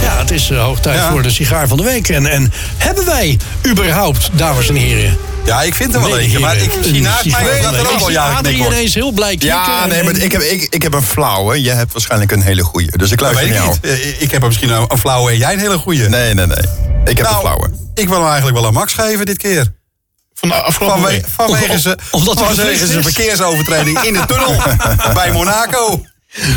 [0.02, 1.10] Ja, het is eh, hoog tijd Ja.
[1.10, 2.08] voor de sigaar van de week.
[2.08, 5.16] En, en hebben wij überhaupt, dames en heren...
[5.44, 7.94] Ja, ik vind er wel eentje, maar ik zie naast mij dat er ook wel
[7.94, 8.72] Ik zie ja Adrie wordt.
[8.72, 9.36] ineens heel blij.
[9.38, 11.60] Ja, nee, maar ik heb, ik, ik heb een flauwe.
[11.62, 12.90] Jij hebt waarschijnlijk een hele goeie.
[12.98, 13.76] Dus ik luister naar ik jou.
[13.82, 13.92] niet.
[13.92, 16.08] Eh, Ik heb er misschien een, een flauwe en jij een hele goeie.
[16.08, 16.56] Nee, nee, nee.
[17.04, 17.70] Ik heb een nou, flauwe.
[17.94, 19.72] ik wil hem eigenlijk wel aan Max geven dit keer.
[20.48, 21.30] Van de afgelopen Vanwege, week.
[21.36, 23.04] vanwege Of- ze, omdat vanwege zijn is.
[23.04, 24.56] verkeersovertreding in de tunnel
[25.14, 26.04] bij Monaco.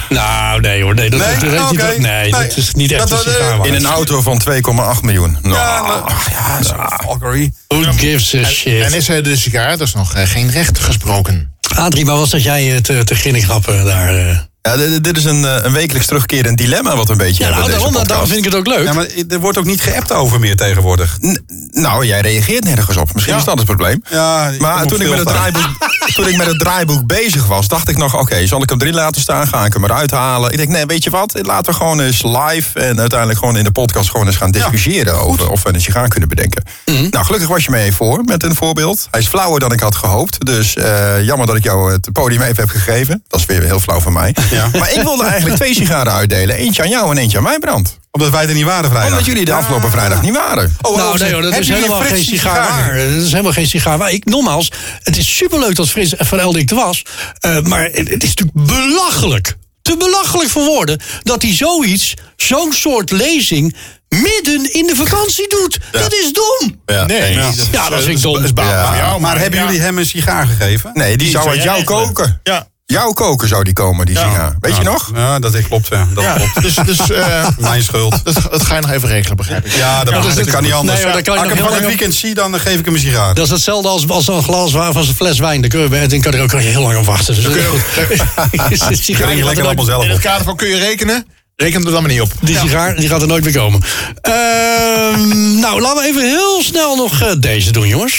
[0.10, 0.94] Nou, nee hoor.
[0.96, 1.30] Nee, dat, Nee?
[1.38, 2.00] dat, dat, Ah, dat- oké.
[2.00, 3.66] nee, dat is niet echt Dat- een dat- sigaar.
[3.66, 5.38] In een auto van 2,8 miljoen.
[5.42, 6.60] Nou, Ja, maar, ach ja,
[7.04, 7.54] Valkyrie.
[7.68, 8.94] Who gives a En shit?
[8.94, 11.52] is er de sigaar, dat is nog eh, geen recht gesproken.
[11.76, 14.16] Adrie, waar was dat jij eh, te, te ginnig grappen daar?
[14.30, 14.38] eh?
[14.76, 17.70] Ja, dit, is een, eh, een wekelijks terugkerend dilemma wat we een beetje Ja, hebben.
[17.70, 18.84] nou, daarom, daarom vind ik het ook leuk.
[18.86, 21.18] Ja, maar er wordt ook niet geappt over meer tegenwoordig.
[21.26, 23.14] N- Nou, jij reageert nergens op.
[23.14, 23.40] Misschien Ja.
[23.40, 24.02] is dat het probleem.
[24.10, 25.70] Ja, ik maar toen ik, met het draaiboek,
[26.16, 28.94] toen ik met het draaiboek bezig was, dacht ik nog: oké, zal ik hem erin
[28.94, 29.48] laten staan?
[29.48, 30.52] Ga ik hem eruit halen?
[30.52, 31.40] Ik denk: nee, weet je wat?
[31.42, 35.14] Laten we gewoon eens live en uiteindelijk gewoon in de podcast gewoon eens gaan discussiëren
[35.14, 36.64] over of we een sigaar kunnen bedenken.
[36.86, 37.08] Mhm.
[37.10, 39.08] Nou, gelukkig was je mee voor met een voorbeeld.
[39.12, 40.46] Hij is flauwer dan ik had gehoopt.
[40.46, 43.24] Dus eh, jammer dat ik jou het podium even heb gegeven.
[43.28, 44.36] Dat is weer heel flauw van mij.
[44.58, 44.70] Ja.
[44.80, 47.98] Maar ik wilde eigenlijk twee sigaren uitdelen: eentje aan jou en eentje aan mij, Brand.
[48.12, 49.12] Omdat wij er niet waren vrijdag.
[49.12, 50.76] Omdat jullie de afgelopen vrijdag niet waren.
[50.82, 52.96] Oh, nou, oh, nee hoor, dat is helemaal geen die sigaar waar.
[52.98, 54.12] Dat is helemaal geen sigaar waar.
[54.12, 54.72] Ik, nogmaals,
[55.04, 57.04] het is superleuk dat Frits van Eldik er was.
[57.40, 59.56] eh, maar het, het is natuurlijk belachelijk.
[59.82, 63.76] Te belachelijk voor woorden dat hij zoiets, zo'n soort lezing
[64.10, 65.78] midden in de vakantie doet.
[65.92, 66.82] Dat is dom.
[66.86, 67.06] Ja.
[67.06, 67.34] Nee,
[67.72, 68.44] Ja, dat ik dom.
[68.44, 68.68] is baal.
[68.70, 68.96] Ja.
[68.96, 69.66] Ja, Maar hebben ja.
[69.66, 70.92] jullie hem een sigaar gegeven?
[70.94, 72.40] Nee, die, zou zou uit jou koken.
[72.44, 72.68] Ja.
[72.94, 74.30] Jouw koken zou die komen, die Ja.
[74.30, 74.56] sigaar.
[74.60, 75.12] Weet je nog?
[75.16, 75.88] Ja, dat klopt.
[75.88, 76.62] Ja, dat Ja, klopt.
[76.62, 78.24] dus, dus eh, Mijn schuld.
[78.24, 79.72] dat, dat ga je nog even regelen, begrijp ik.
[79.74, 80.96] Ja, dat, Ja, mag, dat dat kan niet anders.
[80.98, 82.80] Nee, maar dan kan je Als nog ik hem van het weekend zie, dan geef
[82.80, 83.34] ik hem een sigaar.
[83.34, 85.62] Dat is hetzelfde als, als een glas wa- van een fles wijn.
[85.62, 87.36] Dan kun je, Edwin kan er ook heel lang op wachten.
[87.36, 89.06] Dus dat is goed.
[89.16, 92.02] Drink je lekker allemaal zelf In het kader van kun je rekenen, reken er dan
[92.02, 92.32] maar niet op.
[92.42, 93.82] Die sigaar die gaat er nooit meer komen.
[94.22, 98.18] Ehm, nou, laten we even heel snel nog eh, deze doen, jongens.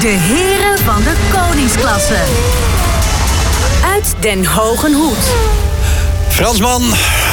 [0.00, 2.16] De heren van de koningsklasse.
[3.94, 5.69] Uit Den Hogen Hoed.
[6.40, 6.82] Fransman,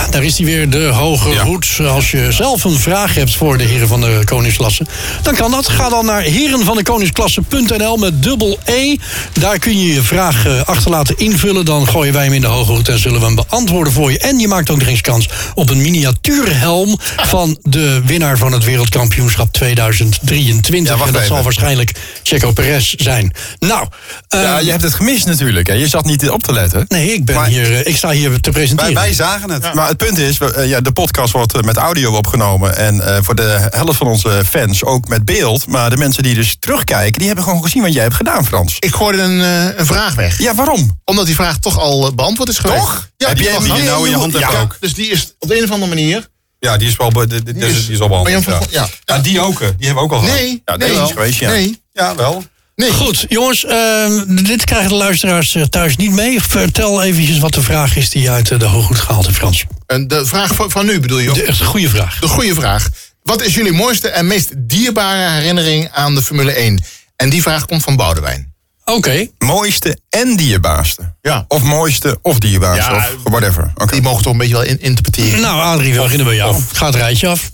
[0.09, 1.43] daar is hij weer, de hoge Ja.
[1.43, 1.67] hoed.
[1.87, 4.85] Als je zelf een vraag hebt voor de heren van de koningsklasse...
[5.21, 5.69] dan kan dat.
[5.69, 8.95] Ga dan naar herenvandekoningsklasse.nl met dubbel E.
[9.33, 11.65] Daar kun je je vraag eh, achterlaten invullen.
[11.65, 14.19] Dan gooien wij hem in de hoge hoed en zullen we hem beantwoorden voor je.
[14.19, 16.97] En je maakt ook nog eens kans op een miniatuurhelm...
[17.17, 20.93] van de winnaar van het wereldkampioenschap 2023.
[20.93, 21.35] Ja, wacht en dat even.
[21.35, 21.91] zal waarschijnlijk
[22.23, 23.33] Checo Perez zijn.
[23.59, 23.87] Nou,
[24.27, 25.67] Ja, je hebt het gemist natuurlijk.
[25.67, 25.73] Hè.
[25.73, 26.85] Je zat niet op te letten.
[26.87, 28.95] nee, ik, ben Maar- hier, eh, ik sta hier te presenteren.
[28.97, 29.73] Wij, zagen het.
[29.73, 32.77] Maar het punt is, we- eh, ja, de podcast wordt eh, met audio opgenomen.
[32.77, 35.67] En eh, voor de helft van onze fans ook met beeld.
[35.67, 38.75] Maar de mensen die dus terugkijken, die hebben gewoon gezien wat jij hebt gedaan, Frans.
[38.79, 39.39] Ik gooide een,
[39.79, 40.39] een vraag weg.
[40.39, 40.99] Ja, waarom?
[41.05, 42.79] Omdat die vraag toch al beantwoord is geweest.
[42.79, 43.09] Toch?
[43.17, 44.77] Ja, Heb die jij hem hier nou in je hand ja, hebt ook?
[44.79, 46.27] Dus die is op de een of andere manier...
[46.59, 48.45] Ja, die is wel, die, die, die is, die is al behandeld.
[48.45, 48.65] Maar Ja.
[48.69, 48.87] je- ja.
[49.15, 49.59] Ja, die ook.
[49.59, 50.35] Die hebben we ook al gehad.
[50.35, 51.49] Nee, Ja, nee, deze is geweest, ja.
[51.49, 52.43] nee, Ja, wel.
[52.77, 52.91] Nee.
[52.91, 56.41] Goed, jongens, ehm, dit krijgen de luisteraars eh, thuis niet mee.
[56.41, 59.65] Vertel eventjes wat de vraag is die je uit eh, de hooggoed gehaald hebt, Frans.
[59.85, 61.31] En de vraag van, van nu bedoel je?
[61.33, 62.19] De, echt goede vraag.
[62.19, 62.89] De goede vraag.
[63.23, 66.83] Wat is jullie mooiste en meest dierbare herinnering aan de Formule 1?
[67.15, 68.55] En die vraag komt van Boudewijn.
[68.85, 71.13] Oké, Mooiste en dierbaarste.
[71.21, 71.45] Ja.
[71.47, 72.91] Of mooiste of dierbaarste.
[72.91, 73.71] Ja, of whatever.
[73.75, 73.91] Oké.
[73.91, 75.41] Die mogen toch een beetje wel in, interpreteren.
[75.41, 76.61] nou Adrie, we beginnen bij jou.
[76.73, 77.51] Ga het rijtje af.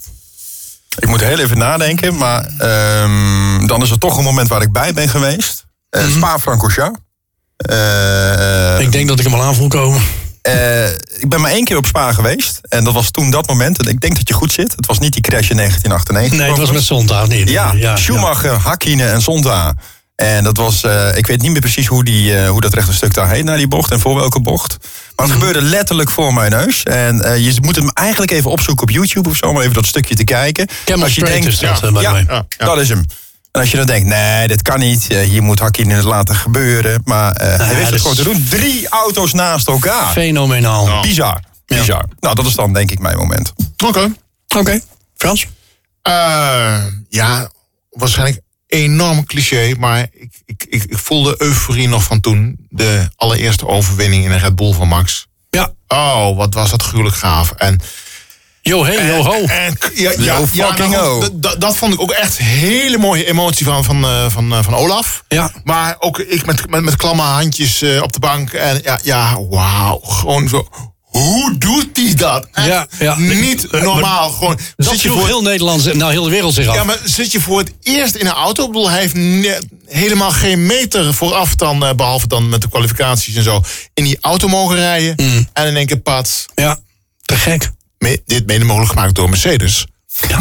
[0.99, 2.17] Ik moet heel even nadenken.
[2.17, 5.65] Maar ehm, dan is er toch een moment waar ik bij ben geweest.
[5.89, 6.99] Eh Spa-Francorchamps.
[7.58, 10.01] Eh, Ik denk dat ik hem al aan voel komen.
[10.41, 12.60] Eh, ik ben maar één keer op Spa geweest.
[12.69, 13.79] En dat was toen dat moment.
[13.79, 14.73] En ik denk dat je goed zit.
[14.75, 16.39] Het was niet die crash in 1998.
[16.39, 17.49] Nee, het was met Zondag niet.
[17.49, 19.73] Ja, Schumacher, Hakkinen en Zonta.
[20.15, 20.84] En dat was,
[21.15, 23.58] ik weet niet meer precies hoe, die, eh, hoe dat rechte stuk daar heet naar
[23.58, 24.77] die bocht en voor welke bocht.
[25.15, 26.84] Maar het gebeurde letterlijk voor mijn neus.
[26.84, 29.86] En eh, je moet hem eigenlijk even opzoeken op YouTube of zo, om even dat
[29.86, 30.67] stukje te kijken.
[30.86, 32.26] Camel Als je denkt, is dat, ja, by the ja, way.
[32.28, 32.65] Ja, ja.
[32.65, 33.06] dat is hem.
[33.52, 35.08] En als je dan denkt, nee, dit kan niet.
[35.08, 37.02] eh, hier moet Hakkinen het laten gebeuren.
[37.06, 38.45] Maar eh, hij wist het gewoon te doen.
[38.49, 40.12] Drie auto's naast elkaar.
[40.12, 41.02] Fenomenaal.
[41.02, 41.39] Bizar.
[41.65, 42.06] Bizar.
[42.19, 43.54] Nou, dat is dan denk ik mijn moment.
[43.86, 44.12] Oké.
[44.58, 44.80] Oké,
[45.17, 45.47] Frans?
[46.02, 47.52] Eh, ja,
[47.89, 48.41] waarschijnlijk
[48.73, 52.65] enorm cliché, maar ik, ik, ik, ik voel de euforie nog van toen.
[52.69, 55.27] De allereerste overwinning in een Red Bull van Max.
[55.49, 55.73] Ja.
[55.88, 57.51] Oh, wat was dat gruwelijk gaaf.
[57.51, 57.81] En,
[58.65, 59.45] Yo, hey, yo, ho.
[59.45, 63.65] en ja, ja, Yo ja, fucking nou, dat vond ik ook echt hele mooie emotie
[63.65, 65.23] van, van, eh, van, eh, van Olaf.
[65.27, 65.51] Ja.
[65.63, 68.53] Maar ook ik met, met, met klamme handjes eh, op de bank.
[68.53, 69.99] En ja, ja wauw.
[69.99, 70.67] Gewoon zo.
[71.13, 72.47] Hoe doet hij dat?
[72.52, 73.17] Echt Ja, ja.
[73.17, 74.30] Niet normaal.
[74.30, 76.76] Gewoon, Dat zit je voor, heel Nederland, nou heel de wereld zich af.
[76.76, 78.62] ja, maar zit je voor het eerst in een auto?
[78.65, 79.15] Ik bedoel, hij heeft
[79.88, 83.62] helemaal geen meter vooraf dan, eh, behalve dan met de kwalificaties en zo,
[83.93, 85.13] in die auto mogen rijden.
[85.17, 85.47] Mm.
[85.54, 86.45] En in één keer pad.
[86.56, 86.80] Ja,
[87.21, 87.71] te gek.
[87.97, 89.86] Me- dit mede mogelijk gemaakt door Mercedes.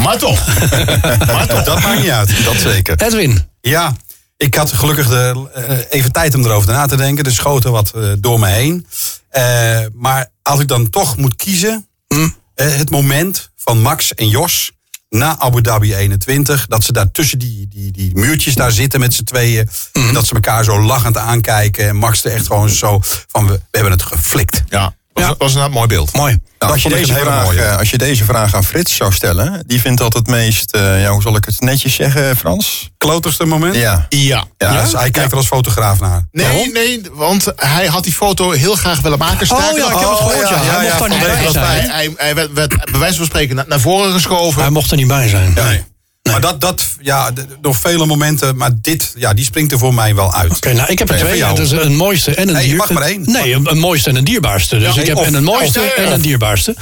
[0.03, 0.47] Maar toch.
[1.33, 1.63] maar toch.
[1.65, 2.45] Dat maakt niet uit.
[2.45, 3.03] Dat zeker.
[3.03, 3.47] Edwin.
[3.61, 3.97] Ja,
[4.37, 7.25] ik had gelukkig de, eh, even tijd om erover na te denken.
[7.25, 8.87] Er schoten wat eh, door me heen.
[9.29, 11.87] Eh, maar als ik dan toch moet kiezen...
[12.09, 12.29] Hm.
[12.55, 14.73] eh, het moment van Max en Jos
[15.09, 16.67] na Abu Dhabi 21...
[16.67, 19.69] dat ze daar tussen die, die, die muurtjes daar zitten met z'n tweeën...
[19.93, 20.09] Hm.
[20.09, 21.89] en dat ze elkaar zo lachend aankijken...
[21.89, 23.47] en Max er echt gewoon zo van...
[23.47, 24.63] we, we hebben het geflikt.
[24.69, 25.35] Ja, was, Ja.
[25.39, 26.13] was een mooi beeld.
[26.17, 26.39] Mooi.
[26.59, 29.81] Nou, als, je deze vraag, eh, als je deze vraag aan Frits zou stellen, die
[29.81, 32.91] vindt dat het meest, eh, ja, hoe zal ik het netjes zeggen, Frans?
[32.99, 33.75] Klotigste moment?
[33.75, 34.07] Ja.
[34.09, 34.45] Ja.
[34.59, 36.27] Ja, dus hij kijkt er als fotograaf naar.
[36.33, 39.47] Nee, nee, want hij had die foto heel graag willen maken.
[39.47, 40.57] Sterker Oh ja, ik heb het nog, gehoord, ja.
[40.59, 41.91] Hij mocht daar niet hij, bij zijn.
[41.91, 44.61] hij, hij werd, werd bij wijze van spreken naar, naar voren geschoven.
[44.61, 45.53] Hij mocht er niet bij zijn.
[45.55, 45.85] Nee.
[46.31, 49.95] Maar dat, dat ja, d- nog vele momenten, maar dit, ja, die springt er voor
[49.95, 50.51] mij wel uit.
[50.57, 51.41] Oké, nou, ik heb er twee.
[51.41, 52.77] Dat is een mooiste en een Nee, je dier.
[52.79, 53.23] mag maar één.
[53.31, 54.79] Nee, een, een mooiste en een dierbaarste.
[54.79, 56.77] Dus Ja, ik heb of- en een mooiste of- en een dierbaarste.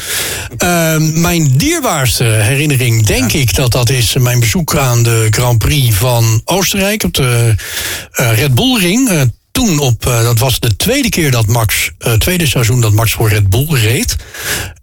[0.56, 5.94] Ehm, mijn dierbaarste herinnering, denk ik dat dat is mijn bezoek aan de Grand Prix
[5.96, 7.54] van Oostenrijk op de
[8.12, 9.08] eh, Red Bull Ring.
[9.10, 9.20] Eh,
[9.52, 13.12] toen op, eh, dat was de tweede keer dat Max, eh, tweede seizoen dat Max
[13.12, 14.16] voor Red Bull reed.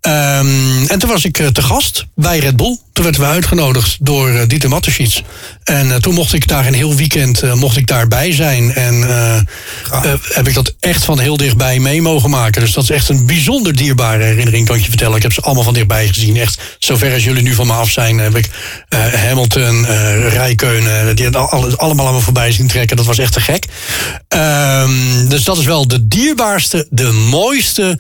[0.02, 4.30] Ehm, en toen was ik te gast bij Red Bull toen werden we uitgenodigd door
[4.30, 5.24] uh, Dieter Matterschiets.
[5.64, 8.74] En uh, toen mocht ik daar een heel weekend uh, mocht ik daarbij zijn.
[8.74, 9.02] En
[10.34, 12.62] heb ik dat echt van heel dichtbij mee mogen maken.
[12.62, 15.16] Dus dat is echt een bijzonder dierbare herinnering, kan ik je vertellen.
[15.16, 16.38] Ik heb ze allemaal van dichtbij gezien.
[16.38, 18.50] Echt, zover als jullie nu van me af zijn, heb ik
[19.16, 19.86] Hamilton,
[20.30, 22.98] Rijkeunen, die alles, allemaal aan me voorbij zien trekken.
[22.98, 23.66] Dat was echt te gek.
[24.36, 28.00] Um, dus dat is wel de dierbaarste, de mooiste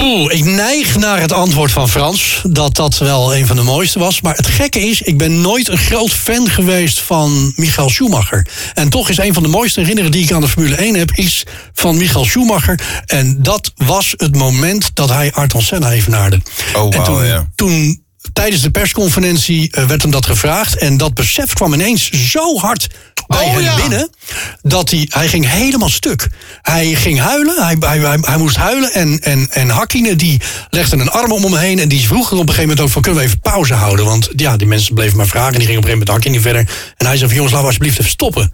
[0.00, 2.40] Poeh, ik neig naar het antwoord van Frans.
[2.42, 4.20] Dat dat wel een van de mooiste was.
[4.20, 8.46] Maar het gekke is, ik ben nooit een groot fan geweest van Michael Schumacher.
[8.74, 11.10] En toch is een van de mooiste herinneringen die ik aan de Formule 1 heb,
[11.12, 12.80] is van Michael Schumacher.
[13.06, 16.40] En dat was het moment dat hij Ayrton Senna evenaarde.
[16.74, 17.48] Oh, wow, en toen, ja.
[17.54, 18.03] toen
[18.34, 20.76] tijdens de persconferentie uh, werd hem dat gevraagd.
[20.76, 22.86] En dat besef kwam ineens zo hard
[23.26, 23.76] bij Oh, hem ja.
[23.76, 24.10] binnen.
[24.62, 26.28] Dat hij, hij ging helemaal stuk.
[26.62, 27.54] Hij ging huilen.
[27.64, 28.92] Hij, hij, hij, hij moest huilen.
[28.92, 31.78] En, en, en Hakkinen die legde een arm om hem heen.
[31.78, 33.02] En die vroeg er op een gegeven moment ook van...
[33.02, 34.04] kunnen we even pauze houden?
[34.04, 35.52] Want ja, die mensen bleven maar vragen.
[35.52, 36.92] En die gingen op een gegeven moment Hakkinen verder.
[36.96, 38.52] En hij zei van jongens, laten we alsjeblieft even stoppen.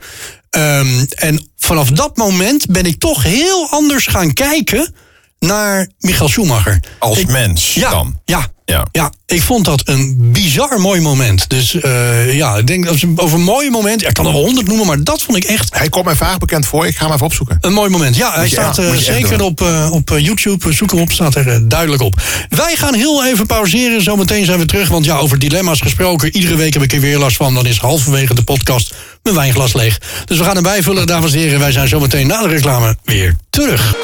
[0.51, 4.95] Um, en vanaf dat moment ben ik toch heel anders gaan kijken...
[5.39, 6.83] naar Michael Schumacher.
[6.99, 8.21] Als Ik- mens ja, dan.
[8.25, 8.87] Ja, Ja.
[8.93, 11.49] ja, ik vond dat een bizar mooi moment.
[11.49, 14.01] Dus uh, ja, ik denk dat ze over een mooi moment.
[14.01, 16.15] Ja, ik kan er wel honderd noemen, maar dat vond ik echt Hij komt mij
[16.15, 16.87] vaag bekend voor.
[16.87, 17.59] Ik ga hem even opzoeken.
[17.61, 18.17] een mooi moment.
[18.17, 20.73] Ja, hij je staat uh, echt zeker op, uh, op YouTube.
[20.73, 22.21] Zoek erop, staat er duidelijk op.
[22.49, 24.03] Wij gaan heel even pauzeren.
[24.03, 24.89] Zometeen zijn we terug.
[24.89, 26.37] Want ja, over dilemma's gesproken.
[26.37, 27.55] Iedere week heb ik er weer last van.
[27.55, 30.01] Dan is halverwege de podcast mijn wijnglas leeg.
[30.25, 31.59] Dus we gaan hem bijvullen, dames en heren.
[31.59, 33.95] Wij zijn zometeen na de reclame weer terug.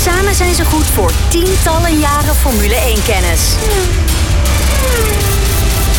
[0.00, 3.54] Samen zijn ze goed voor tientallen jaren Formule 1-kennis.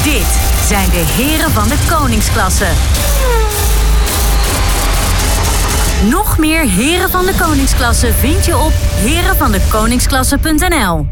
[0.03, 0.27] Dit
[0.67, 2.67] zijn de heren van de koningsklasse.
[6.09, 11.05] Nog meer heren van de koningsklasse vind je op herenvandekoningsklasse.nl.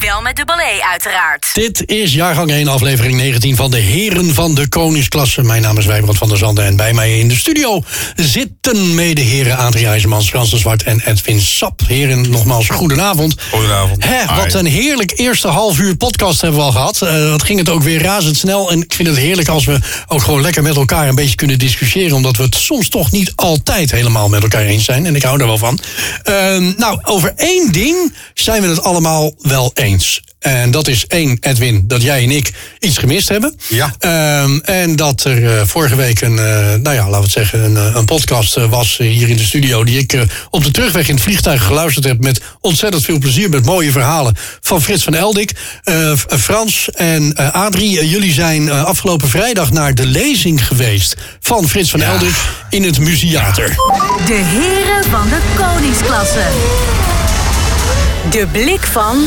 [0.00, 1.50] Wel met dubbel E uiteraard.
[1.52, 5.42] Dit is jaargang 1, aflevering 19 van de Heren van de Koningsklasse.
[5.42, 7.82] Mijn naam is Wijbrand van der Zanden en bij mij in de studio
[8.16, 11.80] zitten medeheren Adrie IJzermans, Frans de Zwart en Edwin Sap.
[11.86, 13.34] Heren, nogmaals, goedenavond.
[13.50, 14.04] Goedenavond.
[14.04, 17.02] Hè, wat een heerlijk eerste half uur podcast hebben we al gehad.
[17.02, 18.70] Eh, dat ging het ook weer razendsnel.
[18.70, 21.58] En ik vind het heerlijk als we ook gewoon lekker met elkaar een beetje kunnen
[21.58, 22.16] discussiëren.
[22.16, 25.06] Omdat we het soms toch niet altijd helemaal met elkaar eens zijn.
[25.06, 25.78] En ik hou daar wel van.
[26.22, 29.88] Ehm, nou, over één ding zijn we het allemaal wel eens.
[30.40, 33.54] En dat is één, Edwin, dat jij en ik iets gemist hebben.
[33.68, 33.94] Ja.
[33.98, 37.64] Ehm, en dat er eh, vorige week een, eh, nou ja, laten we het zeggen,
[37.64, 39.84] een, eh, een podcast was hier in de studio.
[39.84, 40.18] Die ik
[40.50, 42.20] op de terugweg in het vliegtuig geluisterd heb.
[42.20, 43.48] Met ontzettend veel plezier.
[43.48, 45.52] Met mooie verhalen van Frits van Eldik.
[46.38, 51.16] Frans en Adrie, jullie zijn afgelopen vrijdag naar de lezing geweest.
[51.40, 52.34] Van Frits van Eldik
[52.70, 53.68] in het Museater.
[54.26, 57.09] De heren van de koningsklasse.
[58.30, 59.26] De blik van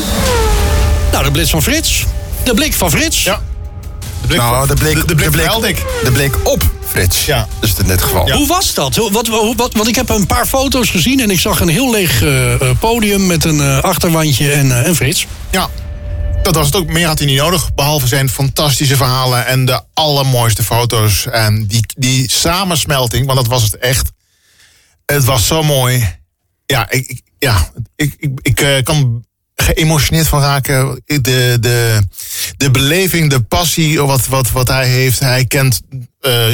[1.12, 2.04] Nou, de blitz van Frits.
[2.44, 3.22] De blik van Frits.
[3.24, 3.42] Ja.
[4.20, 5.84] De blik, Nou, de blik, de, de blik, van Eldik.
[6.04, 7.24] de blik op Frits.
[7.26, 7.38] Ja.
[7.38, 8.30] Dat is het in dit geval.
[8.30, 8.96] Hoe was dat?
[8.96, 11.90] Wat, hoe- wat, want ik heb een paar foto's gezien en ik zag een heel
[11.90, 15.26] leeg eh, eh, podium met een eh, achterwandje en, eh, en Frits.
[15.50, 15.68] Ja,
[16.42, 16.86] dat was het ook.
[16.86, 17.74] Meer had hij niet nodig.
[17.74, 21.26] Behalve zijn fantastische verhalen en de allermooiste foto's.
[21.26, 24.10] En die, die samensmelting, want dat was het echt.
[25.06, 26.16] Het was zo mooi.
[26.66, 31.02] Ja, ik, ik- ja, ik, ik, ik eh, kan geëmotioneerd van raken.
[31.06, 31.98] De, de,
[32.56, 35.18] de beleving, de passie wat, wat, wat hij heeft.
[35.18, 35.80] Hij kent.
[36.20, 36.46] eh,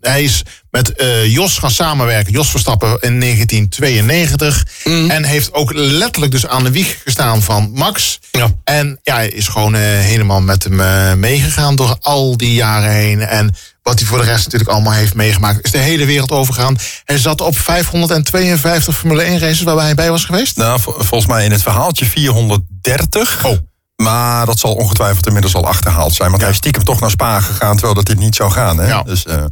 [0.00, 2.32] hij is met eh, Jos gaan samenwerken.
[2.32, 4.66] Jos Verstappen in 1992.
[4.84, 8.18] En heeft ook letterlijk dus aan de wieg gestaan van Max.
[8.30, 8.54] Ja.
[8.64, 13.20] En ja, hij is gewoon helemaal met hem meegegaan door al die jaren heen.
[13.20, 13.54] En
[13.88, 16.76] wat hij voor de rest natuurlijk allemaal heeft meegemaakt, is de hele wereld overgegaan.
[17.04, 20.56] Hij zat op 552 Formule 1 races waarbij hij bij was geweest.
[20.56, 23.44] Nou, vol- volgens mij in het verhaaltje 430.
[23.44, 23.56] Oh.
[23.96, 26.30] Maar dat zal ongetwijfeld inmiddels al achterhaald zijn.
[26.30, 28.78] Want hij is stiekem toch naar Spa gegaan, terwijl dat dit niet zou gaan.
[28.78, 28.86] Hè?
[28.86, 29.02] Ja.
[29.02, 29.44] Dus, eh,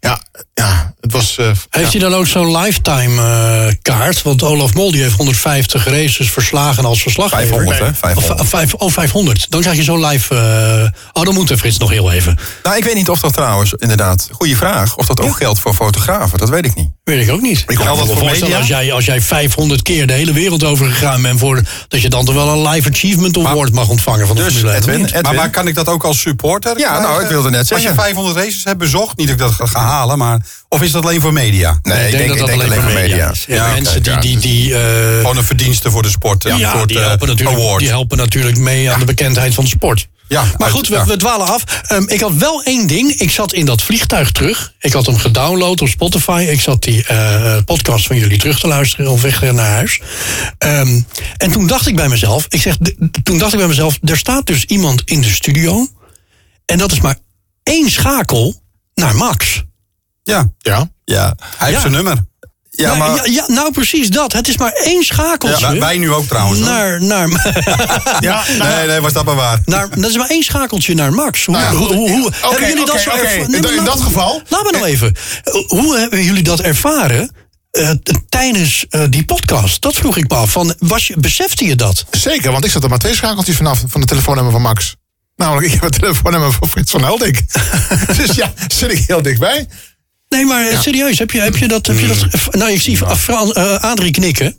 [0.00, 0.20] Ja,
[0.54, 1.36] ja het was.
[1.38, 1.98] eh, Heeft ja.
[1.98, 4.22] hij dan ook zo'n lifetime eh, kaart?
[4.22, 7.46] Want Olaf Mol die heeft 150 races verslagen als verslaggever.
[7.46, 7.88] 500, hè?
[7.88, 8.40] Of, 500.
[8.40, 9.46] eh, vijf, oh, 500.
[9.50, 10.34] Dan krijg je zo'n live...
[10.34, 12.38] eh, oh, dan moet er Frits nog heel even.
[12.62, 14.96] nou, ik weet niet of dat trouwens, inderdaad, goede vraag.
[14.96, 16.88] Of dat ook geldt voor fotografen, dat weet ik niet.
[17.04, 17.58] Weet ik ook niet.
[17.58, 18.58] Ik kan me dat wel voor voorstellen media?
[18.58, 21.38] als jij, als jij 500 keer de hele wereld over gegaan bent...
[21.38, 24.52] Voor, dat je dan toch wel een Live Achievement Award mag ontvangen van de Dus,
[24.52, 25.04] Formule 1, of Edwin?
[25.06, 25.22] Edwin.
[25.22, 26.78] Maar, maar kan ik dat ook als supporter?
[26.78, 27.88] Ja, nou, ik wilde net Als zeggen.
[27.90, 30.40] je 500 races hebt bezocht, niet dat ik dat ga- ga halen, maar...
[30.68, 31.78] Of is dat alleen voor media?
[31.82, 33.30] Nee, ik denk, ik denk alleen maar media.
[33.30, 33.44] is.
[33.48, 34.12] Ja, Ja, mensen die...
[34.12, 36.42] ja, die, die eh, Gewoon een verdienste voor de sport.
[36.42, 37.78] ja, een soort die, eh, helpen natuurlijk, award.
[37.78, 40.08] die helpen natuurlijk mee aan de bekendheid van de sport.
[40.28, 41.06] Ja, Maar uit- goed, we, ja.
[41.06, 41.64] we dwalen af.
[41.86, 43.10] Ehm, ik had wel één ding.
[43.12, 44.72] Ik zat in dat vliegtuig terug.
[44.78, 46.46] Ik had hem gedownload op Spotify.
[46.50, 50.00] Ik zat die eh, podcast van jullie terug te luisteren op weg naar huis.
[50.58, 51.00] Ehm,
[51.36, 52.76] en toen dacht ik bij mezelf, ik zeg,
[53.22, 55.86] toen dacht ik bij mezelf, er staat dus iemand in de studio
[56.66, 57.16] En dat is maar
[57.62, 58.62] één schakel
[59.00, 59.64] naar Max.
[60.22, 60.90] Ja, Ja.
[61.04, 61.80] Ja, hij heeft Ja.
[61.80, 62.16] zijn nummer.
[62.70, 63.16] ja ja, maar...
[63.16, 64.32] ja, ja, nou precies dat.
[64.32, 65.66] Het is maar één schakeltje.
[65.66, 66.60] Wij, wij nu ook trouwens.
[66.60, 67.28] naar, naar,
[68.20, 69.60] Ja, nou, Nee, nee, was dat maar waar.
[69.64, 71.44] naar, dat is maar één schakeltje naar Max.
[71.44, 73.20] Hoe, Nou ja, hoe, hoe, hebben jullie dat oké, zo oké.
[73.20, 75.16] erva- In dat geval- Laat me nou even.
[75.66, 77.30] Hoe hebben jullie dat ervaren
[77.70, 77.90] eh,
[78.28, 79.82] tijdens eh, die podcast?
[79.82, 80.50] Dat vroeg ik me af.
[80.50, 82.04] Van, was je, besefte je dat?
[82.10, 84.96] Zeker, want ik zat er maar twee schakeltjes vanaf van de telefoonnummer van Max.
[85.40, 87.38] Namelijk, ik heb het telefoonnummer van Frits van Heldink.
[88.18, 89.68] dus ja, zit ik heel dichtbij.
[90.28, 91.86] Nee, maar eh, serieus, heb je, heb je dat...
[91.86, 94.56] Heb je dat nou, ik zie Fran, eh, Adrie knikken.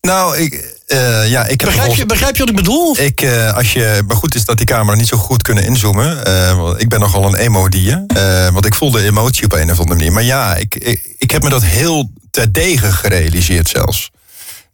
[0.00, 2.98] Nou, ik, eh, ja, ik heb Begrijp je, begrijp je wat ik bedoel?
[2.98, 6.24] Ik, als je, maar goed is dat die camera niet zo goed kunnen inzoomen.
[6.56, 8.04] Want ik ben nogal een emo-dier.
[8.52, 10.12] Want ik voelde emotie op een of andere manier.
[10.12, 14.10] Maar ja, ik, ik, ik heb me dat heel terdege gerealiseerd zelfs.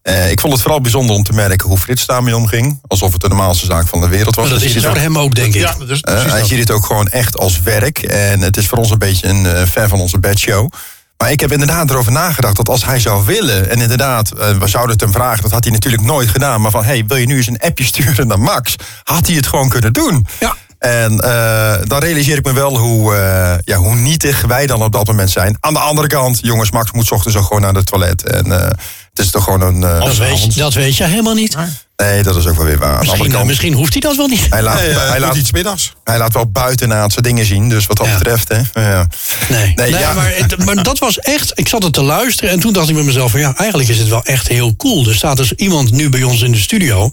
[0.02, 2.80] Eh, ik vond het vooral bijzonder om te merken hoe Frits daarmee omging.
[2.86, 4.44] Alsof het de normaalste zaak van de wereld was.
[4.44, 5.60] Maar dat Dus is het voor hem ook, denk ik.
[5.60, 7.98] Ja, dat is precies hij ziet het ook gewoon echt als werk.
[7.98, 10.72] En het is voor ons een beetje een eh, fan van onze bedshow.
[11.16, 13.70] Maar ik heb inderdaad erover nagedacht dat als hij zou willen...
[13.70, 16.60] en inderdaad, eh, we zouden het hem vragen, dat had hij natuurlijk nooit gedaan...
[16.60, 18.76] maar van, hey, wil je nu eens een appje sturen naar Max?
[19.02, 20.26] Had hij het gewoon kunnen doen.
[20.40, 20.56] Ja.
[20.82, 24.92] En eh, dan realiseer ik me wel hoe, eh, ja, hoe nietig wij dan op
[24.92, 25.56] dat moment zijn.
[25.60, 28.26] Aan de andere kant, jongens, Max moet 's ochtends ook gewoon naar het toilet.
[28.26, 28.70] En eh,
[29.14, 29.82] het is toch gewoon een...
[29.82, 31.56] eh, Dat weet, je, dat weet je helemaal niet.
[31.96, 32.98] nee, dat is ook wel weer waar.
[32.98, 34.46] Misschien, kant, misschien hoeft hij dat wel niet.
[34.50, 35.92] hij laat, Nee, hij, hij laat, doet iets middags.
[36.04, 37.68] hij laat wel buitenaardse dingen zien.
[37.68, 38.18] Dus wat dat Ja.
[38.18, 38.82] betreft, hè.
[38.92, 39.06] Ja.
[39.48, 40.12] Nee, Nee, nee, ja.
[40.12, 40.34] maar,
[40.64, 41.52] maar dat was echt...
[41.58, 43.30] Ik zat het te luisteren en toen dacht ik bij mezelf...
[43.30, 45.08] Van, ja, eigenlijk is het wel echt heel cool.
[45.08, 47.10] Er staat dus iemand nu bij ons in de studio...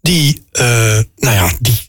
[0.00, 0.64] die, eh,
[1.16, 1.88] nou ja, die,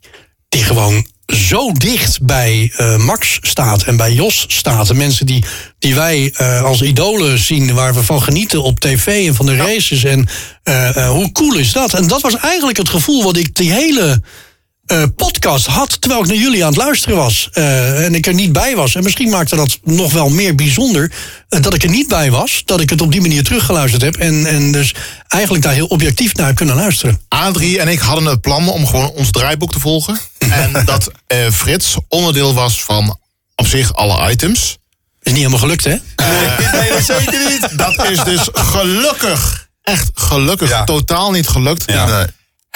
[0.49, 4.87] die gewoon zo dicht bij eh, Max staat en bij Jos staat.
[4.87, 5.45] De mensen die,
[5.79, 7.73] die wij eh, als idolen zien...
[7.73, 10.03] waar we van genieten op tv en van de races.
[10.03, 10.27] En
[10.63, 11.93] eh, hoe cool is dat?
[11.93, 14.21] En dat was eigenlijk het gevoel wat ik die hele
[14.85, 17.49] eh, podcast had terwijl ik naar jullie aan het luisteren was.
[17.53, 18.95] eh, en ik er niet bij was.
[18.95, 21.11] En misschien maakte dat nog wel meer bijzonder
[21.49, 22.61] eh, dat ik er niet bij was.
[22.65, 24.15] Dat ik het op die manier teruggeluisterd heb.
[24.15, 24.93] En, en dus
[25.27, 27.21] eigenlijk daar heel objectief naar heb kunnen luisteren.
[27.27, 30.19] Adrie en ik hadden het plan om gewoon ons draaiboek te volgen.
[30.49, 33.19] En dat eh, Frits onderdeel was van
[33.55, 34.59] op zich alle items.
[35.21, 35.89] Is niet helemaal gelukt, hè?
[36.79, 37.77] nee, dat zeker niet.
[37.77, 40.83] Dat is dus gelukkig, echt gelukkig, Ja.
[40.83, 41.83] totaal niet gelukt.
[41.91, 42.05] Ja.
[42.05, 42.25] Nee.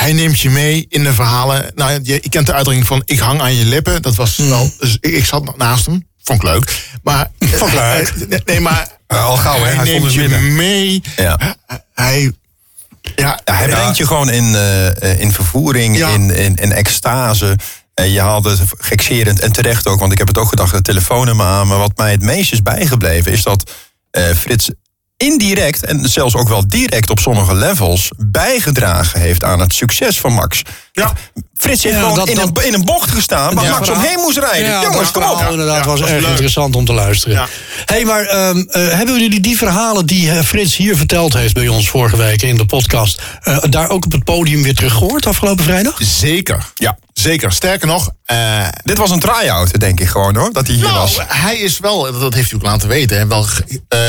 [0.02, 1.72] Hij neemt je mee in de verhalen.
[1.76, 4.02] Nou, je, je kent de uitdrukking van ik hang aan je lippen.
[4.02, 6.08] Dat was wel, dus ik, ik zat naast hem.
[6.24, 6.84] Vond ik leuk.
[7.04, 8.14] Maar, Vond ik leuk.
[8.46, 9.74] nee, maar Ja, al gauw, hè?
[9.76, 11.02] hij neemt in je het mee.
[11.16, 11.56] Ja.
[11.94, 12.32] Hij,
[13.16, 16.10] ja, hij brengt je gewoon in, eh, in vervoering, Ja.
[16.10, 17.56] in, in, in extase.
[17.94, 20.82] En je haalde het gekserend en terecht ook, want ik heb het ook gedacht, de
[20.82, 21.68] telefoonnummer aan.
[21.68, 23.72] Maar wat mij het meest is bijgebleven, is dat
[24.12, 24.70] eh, Frits
[25.18, 30.34] indirect en zelfs ook wel direct op sommige levels bijgedragen heeft aan het succes van
[30.34, 30.62] Max.
[30.92, 31.14] Ja.
[31.58, 33.88] Frits heeft Ja, gewoon dat- in, dat- een, in een bocht gestaan waar Ja, Max
[33.88, 34.70] verhaal- omheen moest rijden.
[34.70, 35.52] Ja, Jongens, dat kom op.
[35.52, 36.30] inderdaad Ja, was was erg leuk.
[36.30, 37.36] interessant om te luisteren.
[37.36, 37.48] Ja.
[37.86, 41.68] hey, maar ehm, eh, hebben jullie die verhalen die eh, Frits hier verteld heeft bij
[41.68, 45.26] ons vorige week in de podcast, eh, daar ook op het podium weer terug gehoord
[45.26, 45.96] afgelopen vrijdag?
[46.00, 46.72] zeker.
[46.76, 46.98] Ja.
[47.20, 47.52] Zeker.
[47.52, 50.98] Sterker nog, eh, Dit was een try-out, denk ik gewoon hoor, dat hij hier nou,
[51.00, 51.18] was.
[51.28, 53.46] hij is wel, dat heeft hij ook laten weten, hè, wel,
[53.88, 54.00] eh,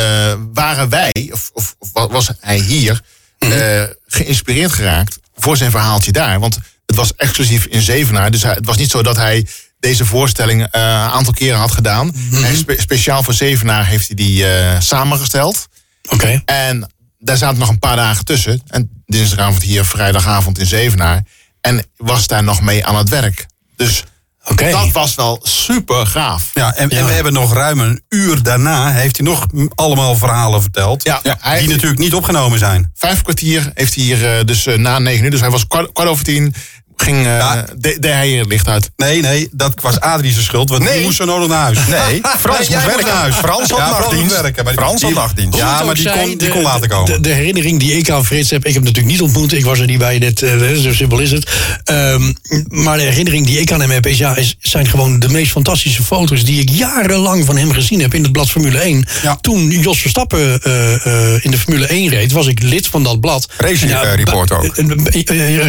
[0.52, 3.00] waren wij, of, of, of wa- was hij hier,
[3.38, 6.40] eh, geïnspireerd geraakt voor zijn verhaaltje daar.
[6.40, 9.46] Want het was exclusief in Zevenaar, dus hij, het was niet zo dat hij
[9.80, 10.80] deze voorstelling een
[11.10, 12.12] aantal keren had gedaan.
[12.30, 14.44] Hij spe- speciaal voor Zevenaar heeft hij die
[14.78, 15.66] samengesteld.
[16.10, 16.42] Oké.
[16.44, 18.62] En daar zaten nog een paar dagen tussen.
[18.66, 21.22] En dinsdagavond hier, vrijdagavond in Zevenaar.
[21.68, 23.46] En was daar nog mee aan het werk.
[23.76, 24.04] Dus
[24.44, 24.70] Oké.
[24.70, 26.50] dat was wel super gaaf.
[26.54, 28.90] Ja, en, we hebben nog ruim een uur daarna...
[28.92, 31.02] heeft hij nog allemaal verhalen verteld...
[31.02, 32.90] Ja, hij- die natuurlijk niet opgenomen zijn.
[32.94, 35.30] Vijf kwartier heeft hij hier, eh, dus eh, na negen uur.
[35.30, 36.54] Dus hij was kwart, kwart over tien.
[37.02, 37.64] Ging, eh Ja.
[37.76, 38.90] de- deed hij het licht uit.
[38.96, 40.92] Nee, nee, dat was Adrie's schuld, want Nee.
[40.94, 41.78] die moest zo nodig naar huis.
[41.88, 42.92] Nee, Frans Nee, moest werken.
[42.92, 43.34] moest naar huis.
[43.34, 44.24] Frans had Ja, Frans nachtdienst.
[44.28, 45.58] moest werken, maar die- Frans had die- nachtdienst.
[45.58, 47.12] Ja, maar die kon- die de- kon later de- komen.
[47.12, 49.52] De, de herinnering die ik aan Frits heb, ik heb hem natuurlijk niet ontmoet.
[49.52, 51.50] Ik was er niet bij, dit, eh, zo simpel is het.
[51.84, 52.32] Ehm,
[52.68, 55.50] maar de herinnering die ik aan hem heb, is, ja, is, zijn gewoon de meest
[55.52, 59.06] fantastische foto's die ik jarenlang van hem gezien heb in het blad Formule 1.
[59.22, 59.38] Ja.
[59.40, 60.94] Toen Jos Verstappen eh,
[61.34, 63.48] eh, in de Formule 1 reed, was ik lid van dat blad.
[63.58, 64.76] Race report ook.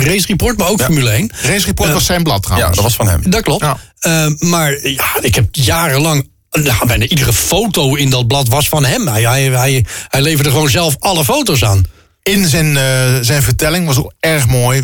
[0.04, 1.19] Race report, maar ook Formule 1.
[1.28, 2.76] Race Report was zijn blad Ja, trouwens.
[2.76, 3.30] dat was van hem.
[3.30, 3.64] Dat klopt.
[3.64, 3.78] Ja.
[4.00, 6.30] Eh, maar ja, ik heb jarenlang.
[6.52, 9.08] Nou, bijna iedere foto in dat blad was van hem.
[9.08, 11.84] Hij, hij, hij, hij leverde gewoon zelf alle foto's aan.
[12.24, 14.84] In zijn, eh, zijn vertelling was ook erg mooi.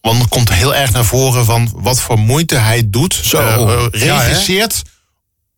[0.00, 3.20] Want er komt heel erg naar voren van wat voor moeite hij doet.
[3.24, 3.38] Zo.
[3.38, 3.54] eh,
[3.92, 4.28] eh, Ja, hè?
[4.28, 4.82] regisseert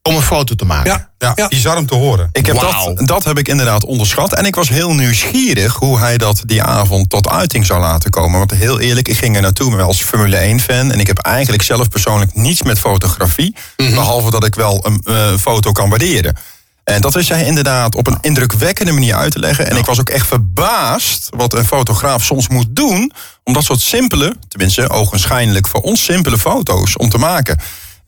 [0.02, 0.90] om een foto te maken.
[0.90, 1.48] Ja, Ja, ja.
[1.48, 2.28] bizar om te horen.
[2.32, 2.94] Ik heb Wauw.
[2.94, 4.34] dat, dat heb ik inderdaad onderschat.
[4.34, 8.38] En ik was heel nieuwsgierig hoe hij dat die avond tot uiting zou laten komen.
[8.38, 10.92] Want heel eerlijk, ik ging er naartoe als Formule 1 fan.
[10.92, 13.54] En ik heb eigenlijk zelf persoonlijk niets met fotografie.
[13.76, 16.36] Behalve dat ik wel een eh, foto kan waarderen.
[16.84, 19.70] En dat wist hij inderdaad op een indrukwekkende manier uit te leggen.
[19.70, 23.12] En ik was ook echt verbaasd wat een fotograaf soms moet doen.
[23.44, 27.58] om dat soort simpele, tenminste ogenschijnlijk voor ons simpele foto's om te maken.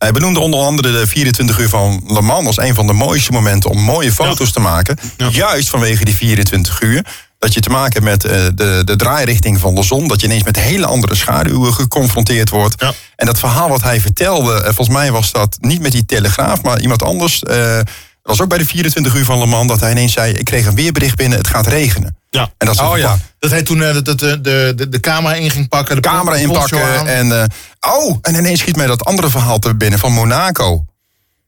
[0.05, 3.31] Hij benoemde onder andere de 24 uur van Le Mans als een van de mooiste
[3.31, 4.97] momenten om mooie foto's te maken.
[5.31, 7.05] Juist vanwege die 24 uur.
[7.39, 10.07] Dat je te maken hebt met eh, de, de draairichting van de zon.
[10.07, 12.81] Dat je ineens met hele andere schaduwen geconfronteerd wordt.
[12.81, 12.93] Ja.
[13.15, 16.61] En dat verhaal wat hij vertelde, eh, volgens mij was dat niet met die telegraaf,
[16.61, 17.43] maar iemand anders.
[17.43, 17.79] eh,
[18.25, 20.65] was ook bij de 24 uur van Le Mans dat hij ineens zei: Ik kreeg
[20.65, 22.17] een weerbericht binnen, het gaat regenen.
[22.29, 22.51] Ja.
[22.57, 23.17] En dat is Oh ja.
[23.39, 25.95] Dat hij toen eh, de, de, de, de, de camera in ging pakken.
[25.95, 26.99] De camera inpakken.
[26.99, 27.07] aan.
[27.07, 27.45] En, eh,
[27.79, 30.85] oh, en ineens schiet mij dat andere verhaal te binnen van Monaco.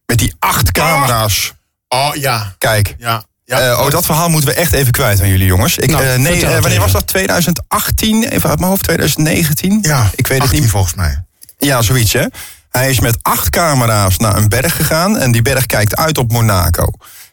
[0.06, 1.54] Met die acht camera's.
[1.88, 2.56] Oh ja.
[2.58, 2.96] Kijk.
[2.98, 3.24] Ja.
[3.46, 3.60] ja.
[3.60, 5.78] Eh, oh, dat verhaal moeten we echt even kwijt aan jullie jongens.
[5.78, 7.08] Ik, Nou, eh, nee, eh, wanneer was dat?
[7.08, 8.24] 2018?
[8.24, 9.80] Even uit mijn hoofd, 2019?
[9.82, 10.10] ja.
[10.16, 10.70] ik weet het 18 niet.
[10.70, 11.24] volgens mij.
[11.58, 12.26] Ja, zoiets hè.
[12.70, 16.32] Hij is met acht camera's naar een berg gegaan en die berg kijkt uit op
[16.32, 16.92] Monaco.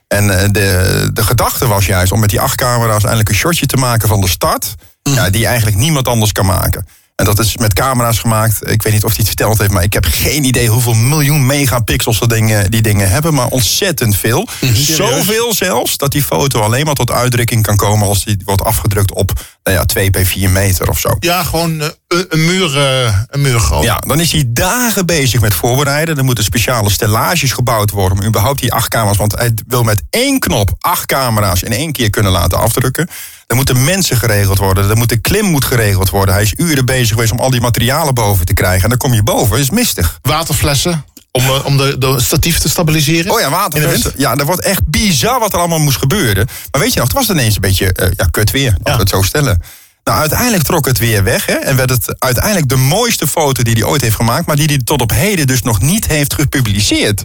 [0.09, 3.67] En eh, de, de gedachte was juist om met die acht camera's eindelijk een shotje
[3.67, 4.75] te maken van de start.
[5.03, 6.87] Ja, die eigenlijk niemand anders kan maken.
[7.15, 8.71] En dat is met camera's gemaakt.
[8.71, 11.47] Ik weet niet of hij het verteld heeft, maar ik heb geen idee hoeveel miljoen
[11.47, 13.35] megapixels dat dingen, die dingen hebben.
[13.35, 14.49] Maar ontzettend veel.
[14.73, 19.13] Zoveel zelfs dat die foto alleen maar tot uitdrukking kan komen als die wordt afgedrukt
[19.13, 21.17] op nou ja, 2 bij 4 meter of zo.
[21.21, 23.85] Ja, gewoon eh, een, een muur, eh, een muur groot.
[23.85, 26.17] Ja, dan is hij dagen bezig met voorbereiden.
[26.17, 29.17] Er moeten speciale stellages gebouwd worden om überhaupt die acht camera's.
[29.17, 33.09] Want hij wil met één knop acht camera's in één keer kunnen laten afdrukken.
[33.47, 34.91] Er moeten mensen geregeld worden.
[34.91, 36.35] Er moet de klim moet geregeld worden.
[36.35, 38.83] Hij is uren bezig geweest om al die materialen boven te krijgen.
[38.83, 40.19] En dan kom je boven, is mistig.
[40.23, 43.33] Waterflessen om, eh, om de, de statief te stabiliseren.
[43.33, 44.13] Oh ja, waterflessen.
[44.17, 46.47] Ja, dat wordt echt bizar wat er allemaal moest gebeuren.
[46.71, 48.71] Maar weet je nog, het was ineens een beetje eh, ja, kut weer.
[48.71, 49.63] Laten we het zo stellen.
[50.05, 51.47] Nou, uiteindelijk trok het weer weg.
[51.47, 54.47] Hè, en werd het uiteindelijk de mooiste foto die hij ooit heeft gemaakt.
[54.47, 57.25] Maar die hij tot op heden dus nog niet heeft gepubliceerd.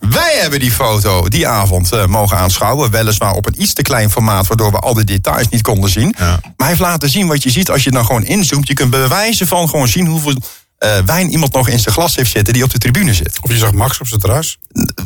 [0.00, 2.90] Wij hebben die foto die avond eh, mogen aanschouwen.
[2.90, 6.14] Weliswaar op een iets te klein formaat, waardoor we al die details niet konden zien.
[6.18, 6.26] Ja.
[6.26, 8.68] Maar hij heeft laten zien wat je ziet als je dan gewoon inzoomt.
[8.68, 10.36] Je kunt bewijzen van gewoon zien hoeveel
[10.78, 13.38] eh, wijn iemand nog in zijn glas heeft zitten die op de tribune zit.
[13.42, 14.58] Of je zag Max op zijn terras.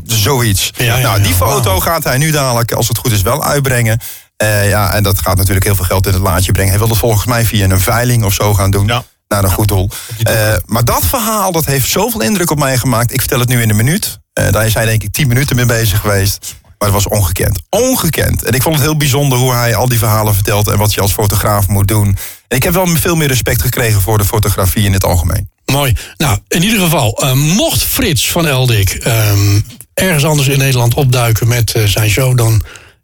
[0.06, 0.70] Zoiets.
[0.76, 4.00] Ja, ja, nou, die foto gaat hij nu dadelijk, als het goed is, wel uitbrengen.
[4.36, 6.70] Eh, ja, en dat gaat natuurlijk heel veel geld in het laadje brengen.
[6.70, 8.86] Hij wil het volgens mij via een veiling of zo gaan doen.
[8.86, 9.04] Ja.
[9.34, 9.90] Naar een goed doel.
[10.22, 13.12] Eh, maar dat verhaal, dat heeft zoveel indruk op mij gemaakt.
[13.12, 14.18] Ik vertel het nu in een minuut.
[14.32, 16.54] Eh, daar is hij denk ik tien minuten mee bezig geweest.
[16.62, 17.60] Maar het was ongekend.
[17.68, 18.42] Ongekend.
[18.42, 20.68] En ik vond het heel bijzonder hoe hij al die verhalen vertelt...
[20.68, 22.06] en wat je als fotograaf moet doen.
[22.48, 25.48] En ik heb wel veel meer respect gekregen voor de fotografie in het algemeen.
[25.64, 25.96] Mooi.
[26.16, 29.60] Nou, in ieder geval, eh, mocht Frits van Eldik ehm,
[29.94, 32.62] ergens anders in Nederland opduiken met zijn show, dan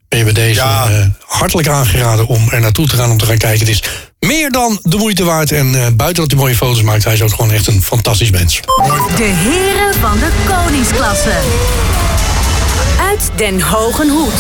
[0.09, 1.11] ben je bij deze Ja.
[1.27, 3.67] hartelijk aangeraden om er naartoe te gaan om te gaan kijken.
[3.67, 3.83] Het is
[4.21, 5.53] meer dan de moeite waard.
[5.53, 8.31] En eh, buiten dat hij mooie foto's maakt, hij is ook gewoon echt een fantastisch
[8.31, 8.61] mens.
[9.17, 11.33] De heren van de koningsklasse.
[13.01, 14.33] Uit Den Hogen Hoed.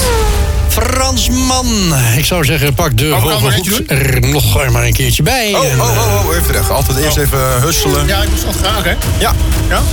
[0.68, 1.94] Fransman.
[2.16, 5.54] Ik zou zeggen, pak de er hoge hoed er nog maar een keertje bij.
[5.54, 6.70] Oh, En, oh, eh, oh, oh, even terug.
[6.70, 8.06] Altijd eerst even husselen.
[8.06, 8.94] Ja, ik moest graag, hè?
[9.18, 9.32] Ja.
[9.68, 9.82] Ja?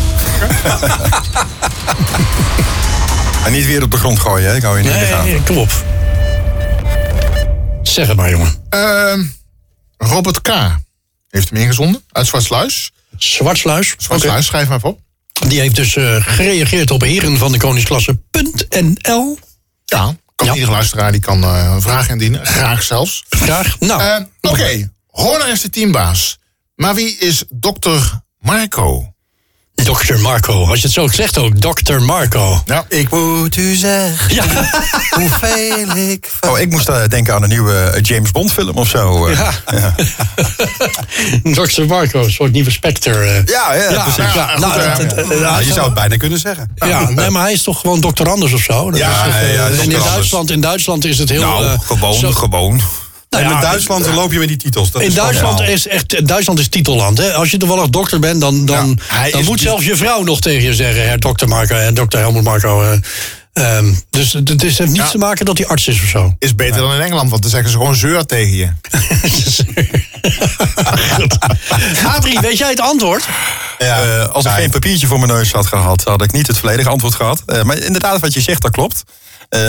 [3.45, 4.55] En niet weer op de grond gooien, hè?
[4.55, 5.25] Ik hou je niet in de gaten.
[5.25, 5.71] Nee, kom op.
[7.81, 8.53] Zeg het maar, jongen.
[8.69, 9.23] Ehm,
[9.97, 10.49] Robert K.
[11.29, 12.91] heeft hem ingezonden uit Zwartsluis.
[13.17, 13.93] Zwartsluis.
[13.97, 14.99] Zwartsluis, schrijf maar even op.
[15.47, 19.37] Die heeft dus eh, gereageerd op heren van de koningsklasse.nl.
[19.85, 20.53] Ja, kan Ja.
[20.53, 22.45] iedere luisteraar die kan eh, een vraag indienen.
[22.45, 23.23] Graag zelfs.
[23.29, 23.79] Graag.
[23.79, 26.37] Nou, Eh, Oké, Horner is de teambaas.
[26.75, 29.13] Maar wie is dokter Marco?
[29.83, 30.17] Dr.
[30.19, 30.65] Marco.
[30.65, 31.99] Als je het zo zegt ook, Dr.
[31.99, 32.61] Marco.
[32.65, 34.43] Ja, Ik moet u zeggen Ja,
[35.19, 36.31] hoeveel ik...
[36.41, 39.27] Oh, ik moest eh, denken aan een nieuwe eh, James Bond film of zo.
[39.27, 39.39] eh.
[39.71, 39.95] ja.
[41.65, 41.81] Dr.
[41.87, 43.11] Marco, een soort nieuwe Spectre.
[43.25, 43.45] eh.
[43.45, 44.33] ja, ja, Ja, precies.
[45.41, 46.71] nou, je zou het bijna kunnen zeggen.
[46.75, 48.91] Ja, nee, maar hij is toch gewoon dokter Anders of zo?
[48.91, 49.99] Dat Ja, is ja, ja, en dokter in.
[50.03, 51.41] Duitsland, in Duitsland is het heel...
[51.41, 52.81] Nou, gewoon, zo- gewoon.
[53.29, 54.91] Nou en ja, in Duitsland dan loop je met die titels.
[54.91, 57.17] Dat In is Duitsland is echt Duitsland is titelland.
[57.17, 57.33] Hè?
[57.33, 60.63] Als je toevallig dokter bent, dan, dan, Ja, dan moet zelfs je vrouw nog tegen
[60.63, 62.83] je zeggen: Herr dokter Marco en dokter Helmut Marco.
[62.83, 62.97] eh,
[63.77, 65.09] ehm, dus het heeft niets Ja.
[65.09, 66.33] te maken dat hij arts is of zo.
[66.39, 68.69] is beter dan in Engeland, want dan zeggen ze gewoon zeur tegen je.
[72.15, 73.25] Adrie, weet jij het antwoord?
[73.77, 76.89] Eh, als ik geen papiertje voor mijn neus had gehad, had ik niet het volledige
[76.89, 77.43] antwoord gehad.
[77.45, 79.03] Eh, maar inderdaad, wat je zegt, dat klopt.
[79.49, 79.61] Eh,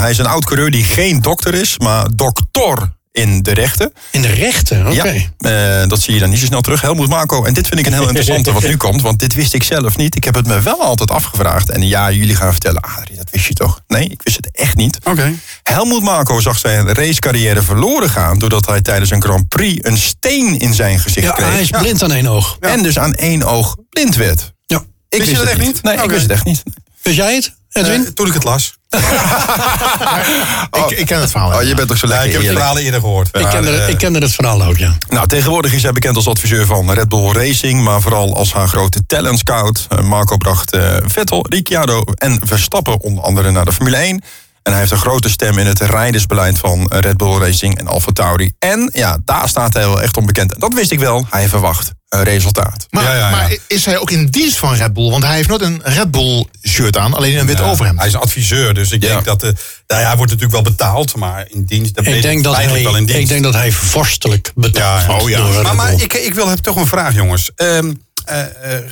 [0.00, 3.92] hij is een oud coureur die geen dokter is, maar dokter in de rechten.
[4.10, 5.26] In de rechten, oké.
[5.38, 6.80] Ja, uh, dat zie je dan niet zo snel terug.
[6.80, 7.44] Helmoet Marco.
[7.44, 9.02] En dit vind ik een heel interessante wat nu komt.
[9.02, 10.16] Want dit wist ik zelf niet.
[10.16, 11.70] Ik heb het me wel altijd afgevraagd.
[11.70, 13.80] En ja, jullie gaan vertellen, Adrie, dat wist je toch?
[13.86, 14.96] Nee, ik wist het echt niet.
[14.96, 15.10] Oké.
[15.10, 15.38] Okay.
[15.62, 18.38] Helmoet Marco zag zijn racecarrière verloren gaan...
[18.38, 21.50] doordat hij tijdens een Grand Prix een steen in zijn gezicht ja, kreeg.
[21.50, 22.56] hij is blind aan één oog.
[22.60, 24.52] En dus aan één oog blind werd.
[24.66, 24.76] Ja.
[25.08, 25.82] Ik wist, wist je het echt niet?
[25.82, 26.62] Nee, ik wist het echt niet.
[27.02, 28.04] Wist jij het, Edwin?
[28.04, 28.75] Eh, toen ik het las.
[30.70, 31.52] Ik, ik ken het verhaal.
[31.54, 33.38] Oh, je bent toch zo Ja, lekker ik heb het verhalen eerder gehoord.
[33.38, 34.96] ik, kende, eh, ik kende het verhaal ook, ja.
[35.08, 38.68] Nou, tegenwoordig is hij bekend als adviseur van Red Bull Racing, maar vooral als haar
[38.68, 39.86] grote talent scout.
[39.88, 44.22] Eh, Marco bracht eh, Vettel, Ricciardo en Verstappen onder andere naar de Formule 1.
[44.62, 48.12] En hij heeft een grote stem in het rijdersbeleid van Red Bull Racing en Alfa
[48.12, 48.52] Tauri.
[48.58, 50.54] En ja, daar staat hij wel echt onbekend.
[50.54, 51.26] En dat wist ik wel.
[51.30, 52.86] Hij verwacht resultaat.
[52.90, 53.30] Maar, Ja, ja, ja.
[53.30, 55.10] maar is hij ook in dienst van Red Bull?
[55.10, 57.98] Want hij heeft nooit een Red Bull shirt aan, alleen een wit ja, overhemd.
[57.98, 59.08] Hij is adviseur, dus ik Ja.
[59.08, 59.42] denk dat...
[59.42, 59.50] eh,
[59.86, 61.98] nou ja, hij wordt natuurlijk wel betaald, maar in dienst...
[61.98, 63.20] Ik denk, dat hij, eigenlijk wel in dienst.
[63.22, 65.36] ik denk dat hij vorstelijk betaald Ja, wordt oh ja.
[65.38, 67.50] door Red Maar, maar ik, ik wil heb toch een vraag, jongens.
[67.56, 67.92] Ehm,
[68.24, 68.40] eh,
[68.76, 68.82] eh,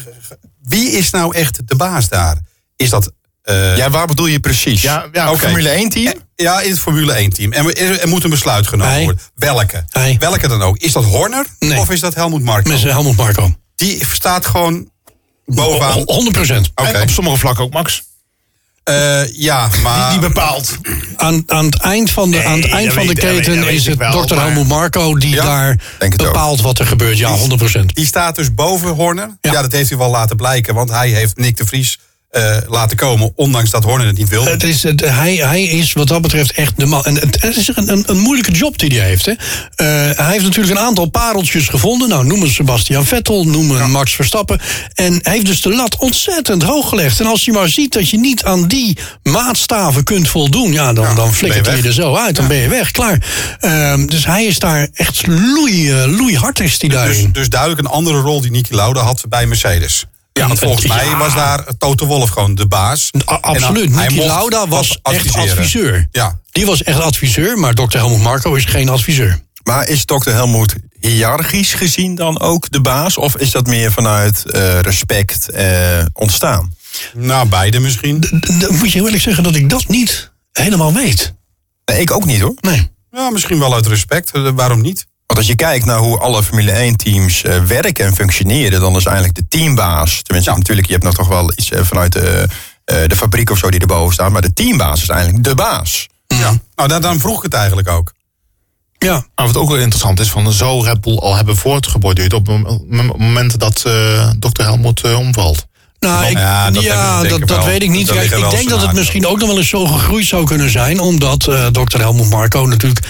[0.63, 2.37] wie is nou echt de baas daar?
[2.77, 3.13] Is dat...
[3.43, 4.83] eh, Ja, waar bedoel je precies?
[4.83, 5.37] Ja, ja.
[5.37, 6.13] Formule 1 team?
[6.37, 7.53] Ja, in het Formule 1 team.
[7.53, 9.05] En er, er moet een besluit genomen Hij.
[9.05, 9.23] worden.
[9.35, 9.85] Welke?
[9.89, 10.17] Hij.
[10.21, 10.77] Welke dan ook?
[10.79, 11.79] Is dat Horner Nee.
[11.79, 12.71] of is dat Helmut Marko?
[12.71, 13.53] Met zijn Helmut Marco.
[13.77, 14.91] Die staat gewoon
[15.47, 16.03] bovenaan.
[16.07, 16.71] 100 procent.
[16.75, 16.89] Oké.
[16.89, 18.03] En op sommige vlakken ook Max.
[18.85, 20.11] Eh, ja, maar...
[20.11, 20.79] Die bepaalt.
[21.17, 23.31] Aan, aan het eind van de, Nee, aan het eind dat van de weet- dat
[23.31, 25.81] weet- keten dat weet is ik het wel, dokter maar- Helmut Marco die Ja, daar
[25.99, 26.33] denk het ook.
[26.33, 27.19] bepaalt wat er gebeurt.
[27.19, 27.95] Ja, 100 procent.
[27.95, 29.37] Die staat dus boven Horner.
[29.41, 29.53] Ja.
[29.53, 29.63] Ja.
[29.63, 30.75] dat heeft hij wel laten blijken.
[30.75, 31.99] Want hij heeft Nick de Vries
[32.35, 33.33] eh, laten komen.
[33.35, 34.45] Ondanks dat Horner het niet wil.
[34.45, 37.05] Het is, het, hij, hij is wat dat betreft echt de man.
[37.05, 39.27] En het, het is een, een, een moeilijke job die hij heeft.
[39.27, 39.33] Hè.
[39.33, 42.09] Eh, hij heeft natuurlijk een aantal pareltjes gevonden.
[42.09, 44.61] Nou, noem een Sebastian Vettel, noem een Max Verstappen.
[44.95, 47.21] En hij heeft dus de lat ontzettend hoog gelegd.
[47.21, 50.73] En als je maar ziet dat je niet aan die maatstaven kunt voldoen...
[50.73, 52.37] ja, dan, dan flikkert hij je er zo uit.
[52.37, 53.19] Dan ben je weg, klaar.
[53.61, 57.33] Ehm, dus hij is daar echt loei, eh, loeihard is hij dus, daarin.
[57.33, 60.07] dus duidelijk een andere rol die Niki Lauda had bij Mercedes.
[60.41, 60.95] Ja, want volgens ja.
[60.95, 63.11] mij was daar Toto Wolff gewoon de baas.
[63.31, 63.95] A- absoluut.
[63.95, 66.09] Dan- Niki Lauda was echt adviseur.
[66.11, 66.39] Ja.
[66.51, 69.43] Die was echt adviseur, maar dokter Helmut Marco is geen adviseur.
[69.65, 70.31] Maar is Dr.
[70.31, 73.17] Helmoet hiërarchisch gezien dan ook de baas?
[73.19, 76.75] Of is dat meer vanuit eh, respect eh, ontstaan?
[77.15, 78.21] Nou, beide misschien.
[78.21, 81.35] D- moet je eerlijk zeggen dat ik dat niet helemaal weet.
[81.85, 82.55] Nee, ik ook niet hoor.
[82.61, 82.91] Nee.
[83.11, 84.31] Ja, misschien wel uit respect.
[84.33, 85.07] Eh, waarom niet?
[85.27, 88.97] Want als je kijkt naar hoe alle Formule 1 teams eh, werken en functioneren, dan
[88.97, 90.23] is eigenlijk de teambaas.
[90.23, 92.47] Tenminste, natuurlijk, je hebt nog toch wel iets eh, vanuit de,
[92.85, 94.31] eh, de fabriek of zo die erboven staat.
[94.31, 96.09] Maar de teambaas is eigenlijk de baas.
[96.27, 96.59] Ja.
[96.75, 98.13] Nou, dan, dan vroeg ik het eigenlijk ook.
[98.99, 102.47] Ja, Maar wat ook wel interessant is, van zo Red Bull al hebben voortgeborduurd op
[102.47, 104.63] het moment dat eh Dr.
[104.63, 105.67] Helmut eh, omvalt.
[105.99, 108.11] nou, ik, Ja, ja, dat weet ik niet.
[108.11, 111.01] Kijk, ik denk dat het misschien ook nog wel eens zo gegroeid zou kunnen zijn.
[111.01, 113.01] Omdat eh dokter Helmut Marco natuurlijk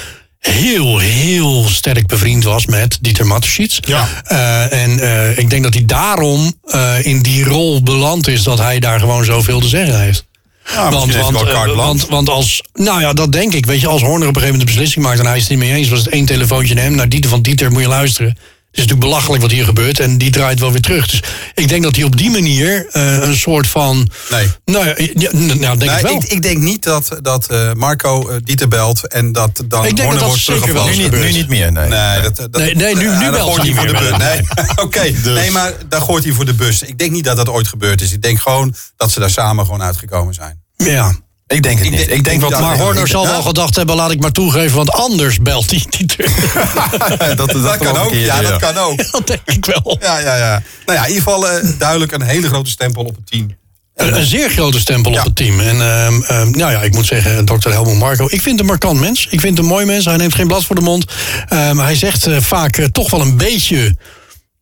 [0.51, 3.79] heel, heel sterk bevriend was met Dieter Mateschitz.
[3.81, 4.09] Ja.
[4.25, 8.59] Eh, en eh, ik denk dat hij daarom eh, in die rol beland is dat
[8.59, 10.27] hij daar gewoon zoveel te zeggen heeft.
[10.73, 13.67] Ja, Want, want, want als, nou ja, dat denk ik.
[13.67, 15.51] Weet je, als Horner op een gegeven moment een beslissing maakt en hij is het
[15.51, 17.89] niet mee eens, was het één telefoontje naar hem, naar Dieter van Dieter, moet je
[17.89, 18.37] luisteren.
[18.75, 21.07] Het is natuurlijk belachelijk wat hier gebeurt en die draait wel weer terug.
[21.09, 21.23] Dus
[21.55, 24.11] ik denk dat hij op die manier eh, een soort van.
[24.31, 24.49] Nee.
[24.65, 26.15] Nou ja, ja, nou denk Nee, ik wel.
[26.17, 29.97] ik, ik denk niet dat, dat eh, Marco eh, Dieter belt en dat dan Ik
[29.97, 31.13] denk dat Horner dat wordt zeker wel teruggevallen.
[31.13, 31.89] Nu niet, nu niet meer, nee.
[31.89, 34.11] Nee, dat, dat, Nee, nee, nu- nu belt gooit hij voor de meer.
[34.11, 34.19] bus.
[34.19, 34.41] Nee,
[34.85, 35.29] oké.
[35.31, 36.83] Nee, maar daar gooit hij voor de bus.
[36.83, 38.13] Ik denk niet dat dat ooit gebeurd is.
[38.13, 40.63] Ik denk gewoon dat ze daar samen gewoon uitgekomen zijn.
[40.77, 41.15] ja.
[41.47, 42.01] Ik denk het Ik niet.
[42.07, 44.21] denk- Ik denk wat dat- Maar Ja, Horner ik- zal wel gedacht hebben, laat ik
[44.21, 46.29] maar toegeven, want anders belt hij Dieter.
[47.37, 48.13] dat, dat, Dat, kan ik ook.
[48.15, 48.97] Ja, dat kan ook.
[49.13, 49.97] dat denk ik wel.
[50.01, 50.63] Ja, ja, ja.
[50.87, 53.57] Nou ja, in ieder geval eh, duidelijk een hele grote stempel op het team.
[53.95, 55.19] Een, een zeer grote stempel Ja.
[55.19, 55.61] op het team.
[55.61, 58.25] En ehm, ehm, nou ja, ik moet zeggen, dokter Helmut Marco.
[58.25, 59.27] Ik vind hem een markant mens.
[59.31, 60.05] Ik vind hem een mooi mens.
[60.05, 61.05] Hij neemt geen blad voor de mond.
[61.49, 63.97] Ehm, hij zegt eh, vaak eh, toch wel een beetje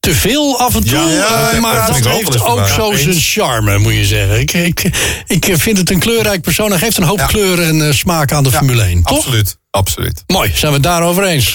[0.03, 0.99] te veel af en toe.
[0.99, 4.41] Ja, ja, eh, ja, maar dat heeft ook zo zijn charme, moet je zeggen.
[4.41, 4.83] Ik, ik,
[5.27, 6.71] ik vind het een kleurrijk persoon.
[6.71, 7.27] Hij geeft een hoop Ja.
[7.27, 9.03] kleur en eh, smaak aan de Formule 1.
[9.03, 9.17] Toch?
[9.17, 9.57] Absoluut.
[9.71, 10.23] Absoluut.
[10.27, 11.53] Mooi, zijn we het daarover eens.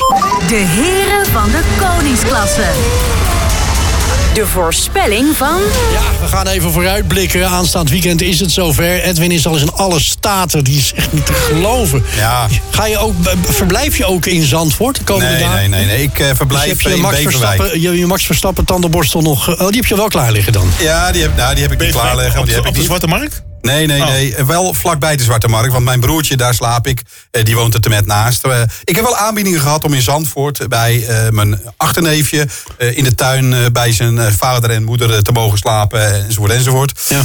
[0.47, 2.65] De heren van de koningsklasse.
[4.37, 5.57] De voorspelling van
[5.93, 7.47] Ja, we gaan even vooruitblikken.
[7.49, 9.01] Aanstaand weekend is het zover.
[9.01, 10.63] Edwin is al eens in alle staten.
[10.63, 12.03] Die is echt niet te geloven.
[12.17, 12.47] Ja.
[12.69, 13.13] Ga je ook,
[13.47, 15.57] verblijf je ook in Zandvoort de komende Nee, dagen?
[15.57, 16.01] nee, nee, nee.
[16.03, 17.55] Ik eh, Dus verblijf je in Max Beverwijk.
[17.55, 19.47] Verstappen, je, je Max Verstappen tandenborstel nog...
[19.49, 20.69] eh, Oh, die heb je wel klaar liggen dan.
[20.79, 22.35] Ja, die heb, nou, die heb ik niet klaarleggen.
[22.35, 22.87] want Die heb op ik de niet.
[22.87, 23.41] Zwarte Markt?
[23.61, 24.07] Nee, nee, Oh.
[24.07, 24.35] nee.
[24.45, 25.71] Wel vlakbij de Zwarte Markt.
[25.71, 27.01] Want mijn broertje, daar slaap ik.
[27.31, 28.43] eh, Die woont er te met naast.
[28.43, 30.67] Eh, Ik heb wel aanbiedingen gehad om in Zandvoort...
[30.69, 32.47] bij eh, mijn achterneefje...
[32.77, 36.13] in de tuin bij zijn vader en moeder te mogen slapen.
[36.25, 36.99] Enzovoort, enzovoort.
[37.09, 37.23] Ja.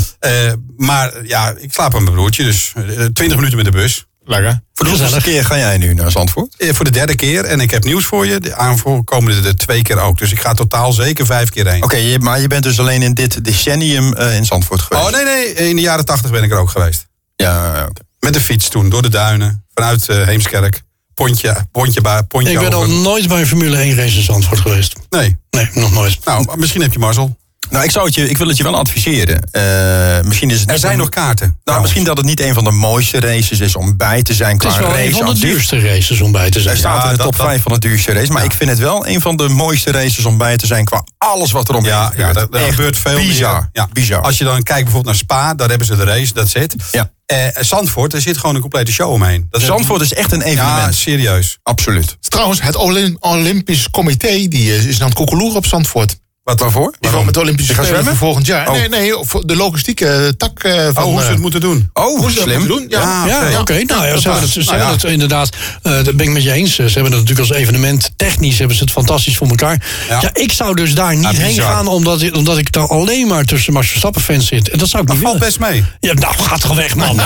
[0.76, 2.44] Maar ja, ik slaap met mijn broertje.
[2.44, 2.72] Dus
[3.12, 4.06] 20 minuten met de bus.
[4.24, 4.62] Lekker.
[4.74, 6.54] Voor de hoeveelste keer ga jij nu naar Zandvoort?
[6.58, 7.44] Eh, Voor de derde keer.
[7.44, 8.40] En ik heb nieuws voor je.
[8.40, 10.18] De aankomende de twee keer ook.
[10.18, 11.82] Dus ik ga totaal zeker vijf keer heen.
[11.82, 15.06] Oké, maar je bent dus alleen in dit decennium eh, in Zandvoort geweest?
[15.06, 15.68] Oh nee, nee.
[15.70, 17.06] In de jaren tachtig ben ik er ook geweest.
[17.36, 18.00] Ja, oké.
[18.20, 18.88] Met de fiets toen.
[18.88, 19.64] Door de duinen.
[19.74, 20.82] Vanuit eh, Heemskerk.
[21.14, 22.88] Pontje, pontje, bij, pontje Ik ben over.
[22.88, 24.94] nog nooit bij een Formule 1 race in Zandvoort geweest.
[25.10, 25.36] Nee.
[25.50, 26.18] Nee, nog nooit.
[26.24, 27.36] Nou, misschien heb je mazzel.
[27.72, 29.42] Nou, ik, zou het je, ik wil het je wel adviseren.
[29.50, 31.58] Eh, misschien is het Er zijn een- nog kaarten.
[31.64, 34.50] Nou, misschien dat het niet een van de mooiste races is om bij te zijn
[34.52, 36.76] Het qua is wel race een van de duurste races om bij te Hij zijn.
[36.76, 38.32] staat Ja, in de top dat- 5 van de duurste race.
[38.32, 41.04] Maar ik vind het wel een van de mooiste races om bij te zijn qua
[41.18, 42.34] alles wat er omheen Ja, gebeurt.
[42.52, 43.52] ja Echt gebeurt veel bizar.
[43.60, 43.68] meer.
[43.72, 43.88] Ja.
[43.92, 44.20] bizar.
[44.22, 46.74] Als je dan kijkt bijvoorbeeld naar Spa, daar hebben ze de race, dat zit.
[46.92, 47.10] Ja.
[47.26, 49.46] Eh, Zandvoort, er zit gewoon een complete show omheen.
[49.50, 50.78] Dat is- Zandvoort is echt een evenement.
[50.84, 51.58] Ja, serieus.
[51.62, 52.16] Absoluut.
[52.20, 56.20] Trouwens, het Olym- Olympisch Comité die is, is aan het koekeloeren op Zandvoort.
[56.44, 56.94] Wat waarvoor?
[57.00, 58.68] Die gaan met de Olympische Je gaat Spelen voor volgend jaar.
[58.68, 58.74] Oh.
[58.74, 61.04] Nee, nee, voor de logistieke tak eh, van...
[61.04, 61.90] Oh, hoe ze eh, het moeten doen.
[61.92, 62.58] Oh, hoe ze slim.
[62.58, 62.86] moeten doen.
[62.88, 63.72] Ja, Ja, Ja, oké.
[63.86, 65.48] Nou ja, ze hebben het, ze Nou hebben het inderdaad,
[65.82, 66.74] eh dat ben ik met je eens.
[66.74, 69.82] Ze hebben het natuurlijk als evenement, technisch hebben ze het fantastisch voor elkaar.
[70.08, 73.44] Ja, ik zou dus daar niet heen gaan, omdat, ik- omdat ik dan alleen maar
[73.44, 74.68] tussen Max Verstappen fans zit.
[74.70, 75.58] En dat zou ik Dat niet valt willen.
[75.58, 75.84] best mee.
[76.00, 77.16] Ja, nou, gaat toch weg, man.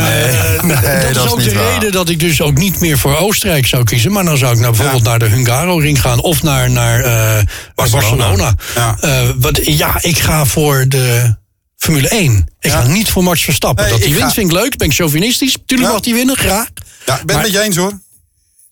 [0.00, 0.22] Nee.
[0.22, 1.72] Eh, Nee, dat, is ook de waar.
[1.72, 4.12] reden dat ik dus ook niet meer voor Oostenrijk zou kiezen.
[4.12, 6.20] Maar dan zou ik nou bijvoorbeeld naar de Hungaro-ring gaan.
[6.20, 7.42] Of naar, naar eh,
[7.74, 8.49] Barcelona.
[8.74, 8.96] Ja.
[9.00, 11.36] Eh, wat, ja, ik ga voor de
[11.76, 12.48] Formule 1.
[12.60, 12.80] Ik Ja.
[12.80, 13.82] ga niet voor Max Verstappen.
[13.84, 14.76] Nee, dat hij ik wint ga- vind ik leuk.
[14.76, 15.56] Ben ik chauvinistisch.
[15.66, 16.66] Tuurlijk mag hij winnen, graag.
[17.06, 17.92] Ja, ik ben Maar- het met je eens hoor.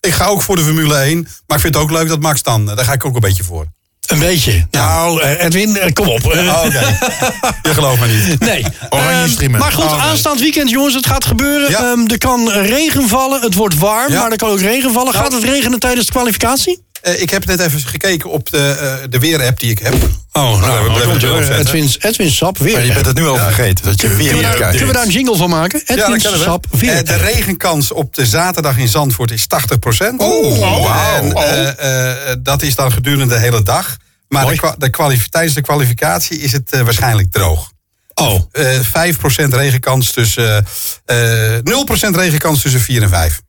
[0.01, 1.21] Ik ga ook voor de Formule 1.
[1.47, 2.65] Maar ik vind het ook leuk dat Max dan.
[2.65, 3.65] Daar ga ik ook een beetje voor.
[4.07, 4.67] Een beetje.
[4.71, 6.31] Nou, eh, Edwin, eh, kom op.
[6.31, 6.97] Eh, Oh, Oké.
[7.69, 8.39] je gelooft me niet.
[8.39, 8.65] Nee.
[8.89, 9.59] Oranje Ehm, streamen.
[9.59, 11.69] maar goed, Oh, aanstaand weekend, jongens, het gaat gebeuren.
[11.69, 11.91] Ja.
[11.91, 13.41] Ehm, er kan regen vallen.
[13.41, 14.21] Het wordt warm, Ja.
[14.21, 15.13] maar er kan ook regen vallen.
[15.13, 16.83] Gaat het regenen tijdens de kwalificatie?
[17.01, 19.93] Eh, ik heb net even gekeken op de, eh, de weer-app die ik heb.
[19.93, 20.01] Oh,
[20.33, 21.65] nou, nou, we blijven komt het zetten.
[21.75, 22.73] Edwin, Edwin Sap weer.
[22.73, 24.93] Maar je bent het nu al vergeten, dat je weer Kunnen we, daar, kunnen we
[24.93, 25.81] daar een jingle van maken?
[25.85, 26.45] Ja, Edwin kunnen we.
[26.45, 26.91] Sap weer.
[26.97, 30.21] Eh, de regenkans op de zaterdag in Zandvoort is 80 procent.
[30.21, 31.43] Oh, En oh.
[31.43, 33.97] eh, eh, dat is dan gedurende de hele dag.
[34.27, 37.71] Maar de, kwa- tijdens de kwalificatie is het eh, waarschijnlijk droog.
[38.13, 40.65] Oh, Eh 5% regenkans tussen.
[41.05, 41.17] eh
[41.57, 43.41] 0% regenkans tussen 4 en 5.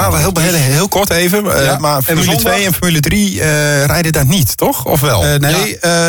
[0.00, 1.56] Maar heel, heel, heel kort even.
[1.58, 2.52] eh, Ja, Maar Formule zondag?
[2.52, 4.84] 2 en Formule 3 eh, rijden daar niet, toch?
[4.84, 5.24] Of wel?
[5.24, 6.08] Eh, nee, eh,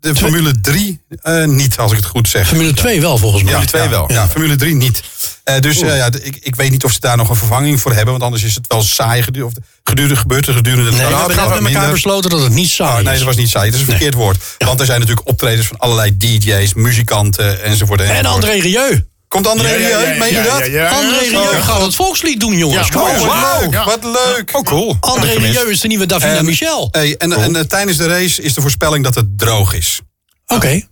[0.00, 2.46] de Formule 3 eh, niet, als ik het goed zeg.
[2.48, 3.52] Formule 2 wel volgens mij.
[3.52, 4.12] Ja, Formule 2 ja, wel.
[4.22, 5.02] Ja, Formule 3 niet.
[5.44, 8.10] Eh, dus ja, ik, ik weet niet of ze daar nog een vervanging voor hebben.
[8.10, 11.08] Want anders is het wel saai gedurende, of gedurende gebeurt er gedurende de Nee, dag.
[11.10, 11.90] we hebben net met elkaar minder.
[11.92, 13.04] besloten dat het niet saai Oh, is.
[13.04, 13.64] nee, dat was niet saai.
[13.70, 14.36] Dat is een verkeerd woord.
[14.58, 18.00] Want er zijn natuurlijk optredens van allerlei DJ's, muzikanten enzovoort.
[18.00, 18.26] En.
[18.26, 19.04] André Rieu.
[19.30, 20.12] Komt André Ja, ja, Rieu?
[20.12, 20.58] ja, Meen je ja, dat?
[20.58, 20.88] ja, ja.
[20.88, 22.88] André Rieu oh, gaat het volkslied doen, jongens.
[22.96, 23.70] Oh, wauw.
[23.70, 23.84] Ja.
[23.84, 24.50] Wat leuk.
[24.52, 24.96] oh, cool.
[25.00, 26.88] André Rieu is de nieuwe Davina En- Michel.
[26.90, 30.00] Hey, en en eh, tijdens de race is de voorspelling dat het droog is.
[30.46, 30.84] Oké, 10%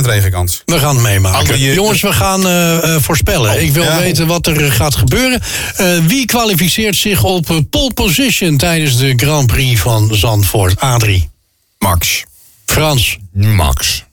[0.00, 0.62] regenkans.
[0.64, 1.38] we gaan het meemaken.
[1.38, 3.62] André, Jongens, we gaan eh, eh, voorspellen.
[3.62, 3.98] Ik wil ja.
[3.98, 5.42] weten wat er gaat gebeuren.
[5.76, 10.80] Eh, wie kwalificeert zich op pole position tijdens de Grand Prix van Zandvoort?
[10.80, 11.30] Adrie,
[11.78, 12.24] Max.
[12.66, 14.04] Frans, Max.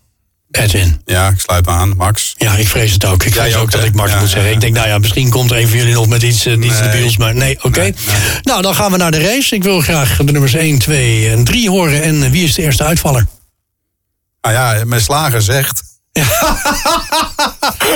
[1.05, 1.93] Ja, ik sluit me aan.
[1.97, 2.33] Max.
[2.37, 3.23] Ja, ik vrees het ook.
[3.23, 4.51] Ik vrees ook ook, dat ik Max Ja, moet ja, zeggen.
[4.51, 6.89] Ik denk, nou ja, misschien komt een van jullie nog met iets, uh, iets Nee.
[6.91, 7.17] debiels.
[7.17, 7.91] Maar nee, oké.
[8.41, 9.55] Nou, dan gaan we naar de race.
[9.55, 12.03] Ik wil graag de nummers 1, 2 en 3 horen.
[12.03, 13.25] En eh, wie is de eerste uitvaller?
[14.41, 15.81] Nou ja, mijn slager zegt.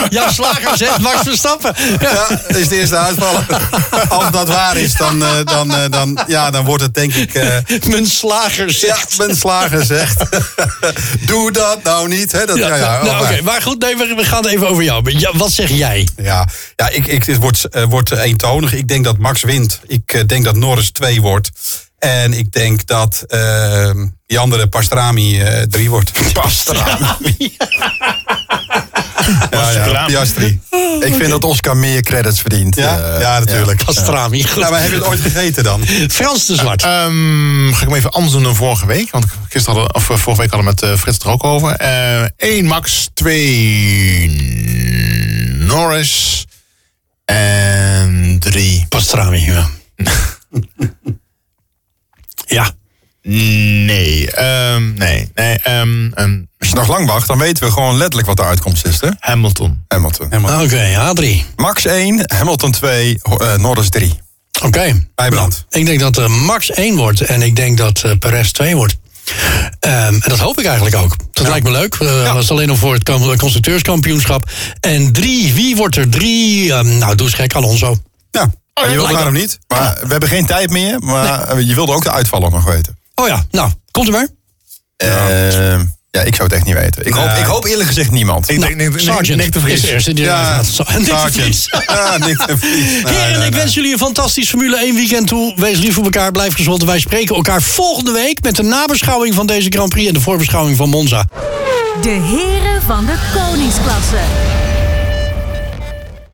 [0.10, 1.76] Ja, slager zegt Max Verstappen.
[2.00, 3.46] Ja, dat is de eerste uitvaller.
[4.10, 7.34] Als dat waar is, dan, eh, dan, eh, dan, ja, dan wordt het denk ik...
[7.34, 7.58] eh,
[7.88, 9.18] Mijn slager ja, zegt.
[9.18, 10.24] mijn slager zegt.
[11.26, 12.32] Doe dat nou niet.
[12.32, 12.46] Hè?
[12.46, 15.12] Dat, ja, ja, nou, oh, oké, maar goed, nee, we, gaan het even over jou.
[15.20, 16.08] Ja, wat zeg jij?
[16.18, 18.74] Ja, ja ik, ik, het wordt, wordt eentonig.
[18.74, 19.80] Ik denk dat Max wint.
[19.88, 21.50] Ik denk dat Norris 2 wordt.
[22.00, 23.92] En ik denk dat eh,
[24.28, 26.12] die andere Pastrami 3 wordt.
[26.34, 27.56] Pastrami.
[29.52, 30.60] Ja, ja, Piastri.
[31.00, 32.76] Ik vind dat Oscar meer credits verdient.
[32.76, 33.84] Ja, Eh, ja natuurlijk.
[33.86, 34.44] Pastrami.
[34.44, 34.56] Goed.
[34.60, 35.86] Nou, maar heb je het ooit gegeten dan?
[36.10, 36.84] Frans de Zwart.
[36.84, 39.12] Ehm, ga ik hem even anders doen dan vorige week.
[39.12, 41.44] Want gisteren hadden, of eh, vorige week hadden we met eh, Frits het er ook
[41.44, 41.76] over.
[42.38, 44.30] Eén Max, twee
[45.58, 46.46] Norris.
[47.26, 48.86] En drie.
[48.90, 49.70] Pastrami, ja.
[52.58, 52.72] ja.
[53.30, 54.32] Nee.
[54.32, 55.32] ehm, nee.
[55.36, 55.58] Nee.
[55.60, 58.86] ehm, ehm, Als je nog lang wacht, dan weten we gewoon letterlijk wat de uitkomst
[58.86, 59.00] is.
[59.02, 59.10] Hè?
[59.20, 59.84] Hamilton.
[59.88, 60.62] Hamilton.
[60.64, 61.46] Oké, Adrie.
[61.56, 64.20] Max 1, Hamilton 2, eh, Norris 3.
[64.64, 65.08] Oké.
[65.16, 65.66] Bijbrand.
[65.70, 68.96] Ik denk dat eh, Max 1 wordt en ik denk dat eh Perez 2 wordt.
[69.80, 71.16] Ehm, en dat hoop ik eigenlijk ook.
[71.34, 71.96] Dat lijkt me leuk.
[71.96, 74.50] Eh, Dat is alleen nog voor het kam- constructeurskampioenschap.
[74.80, 76.74] En drie, wie wordt er drie?
[76.74, 77.98] Ehm, nou, doe eens gek, Alonso.
[78.32, 78.42] Ja,
[78.74, 79.60] je wilt lijkt waarom niet?
[79.68, 82.98] Maar we hebben geen tijd meer, maar eh, je wilde ook de uitvaller nog weten.
[83.22, 84.28] Oh ja, nou, komt er maar.
[84.98, 85.80] Eh,
[86.12, 87.06] Ja, ik zou het echt niet weten.
[87.06, 88.50] Ik, hoop, ik hoop eerlijk gezegd niemand.
[88.50, 89.74] Ik denk Nick, Sergeant Nick de Vries.
[89.74, 90.98] is de eerste die Ja, eruit gaat.
[90.98, 91.34] Nick de Sergeant.
[91.34, 91.68] Vries.
[91.88, 93.04] Ja, Nick de Vries.
[93.12, 95.54] Heren, ik wens jullie een fantastisch Formule 1 weekend toe.
[95.56, 96.82] Wees lief voor elkaar, blijf gezond.
[96.82, 100.22] En wij spreken elkaar volgende week met de nabeschouwing van deze Grand Prix en de
[100.22, 101.26] voorbeschouwing van Monza.
[102.02, 104.18] De heren van de koningsklasse.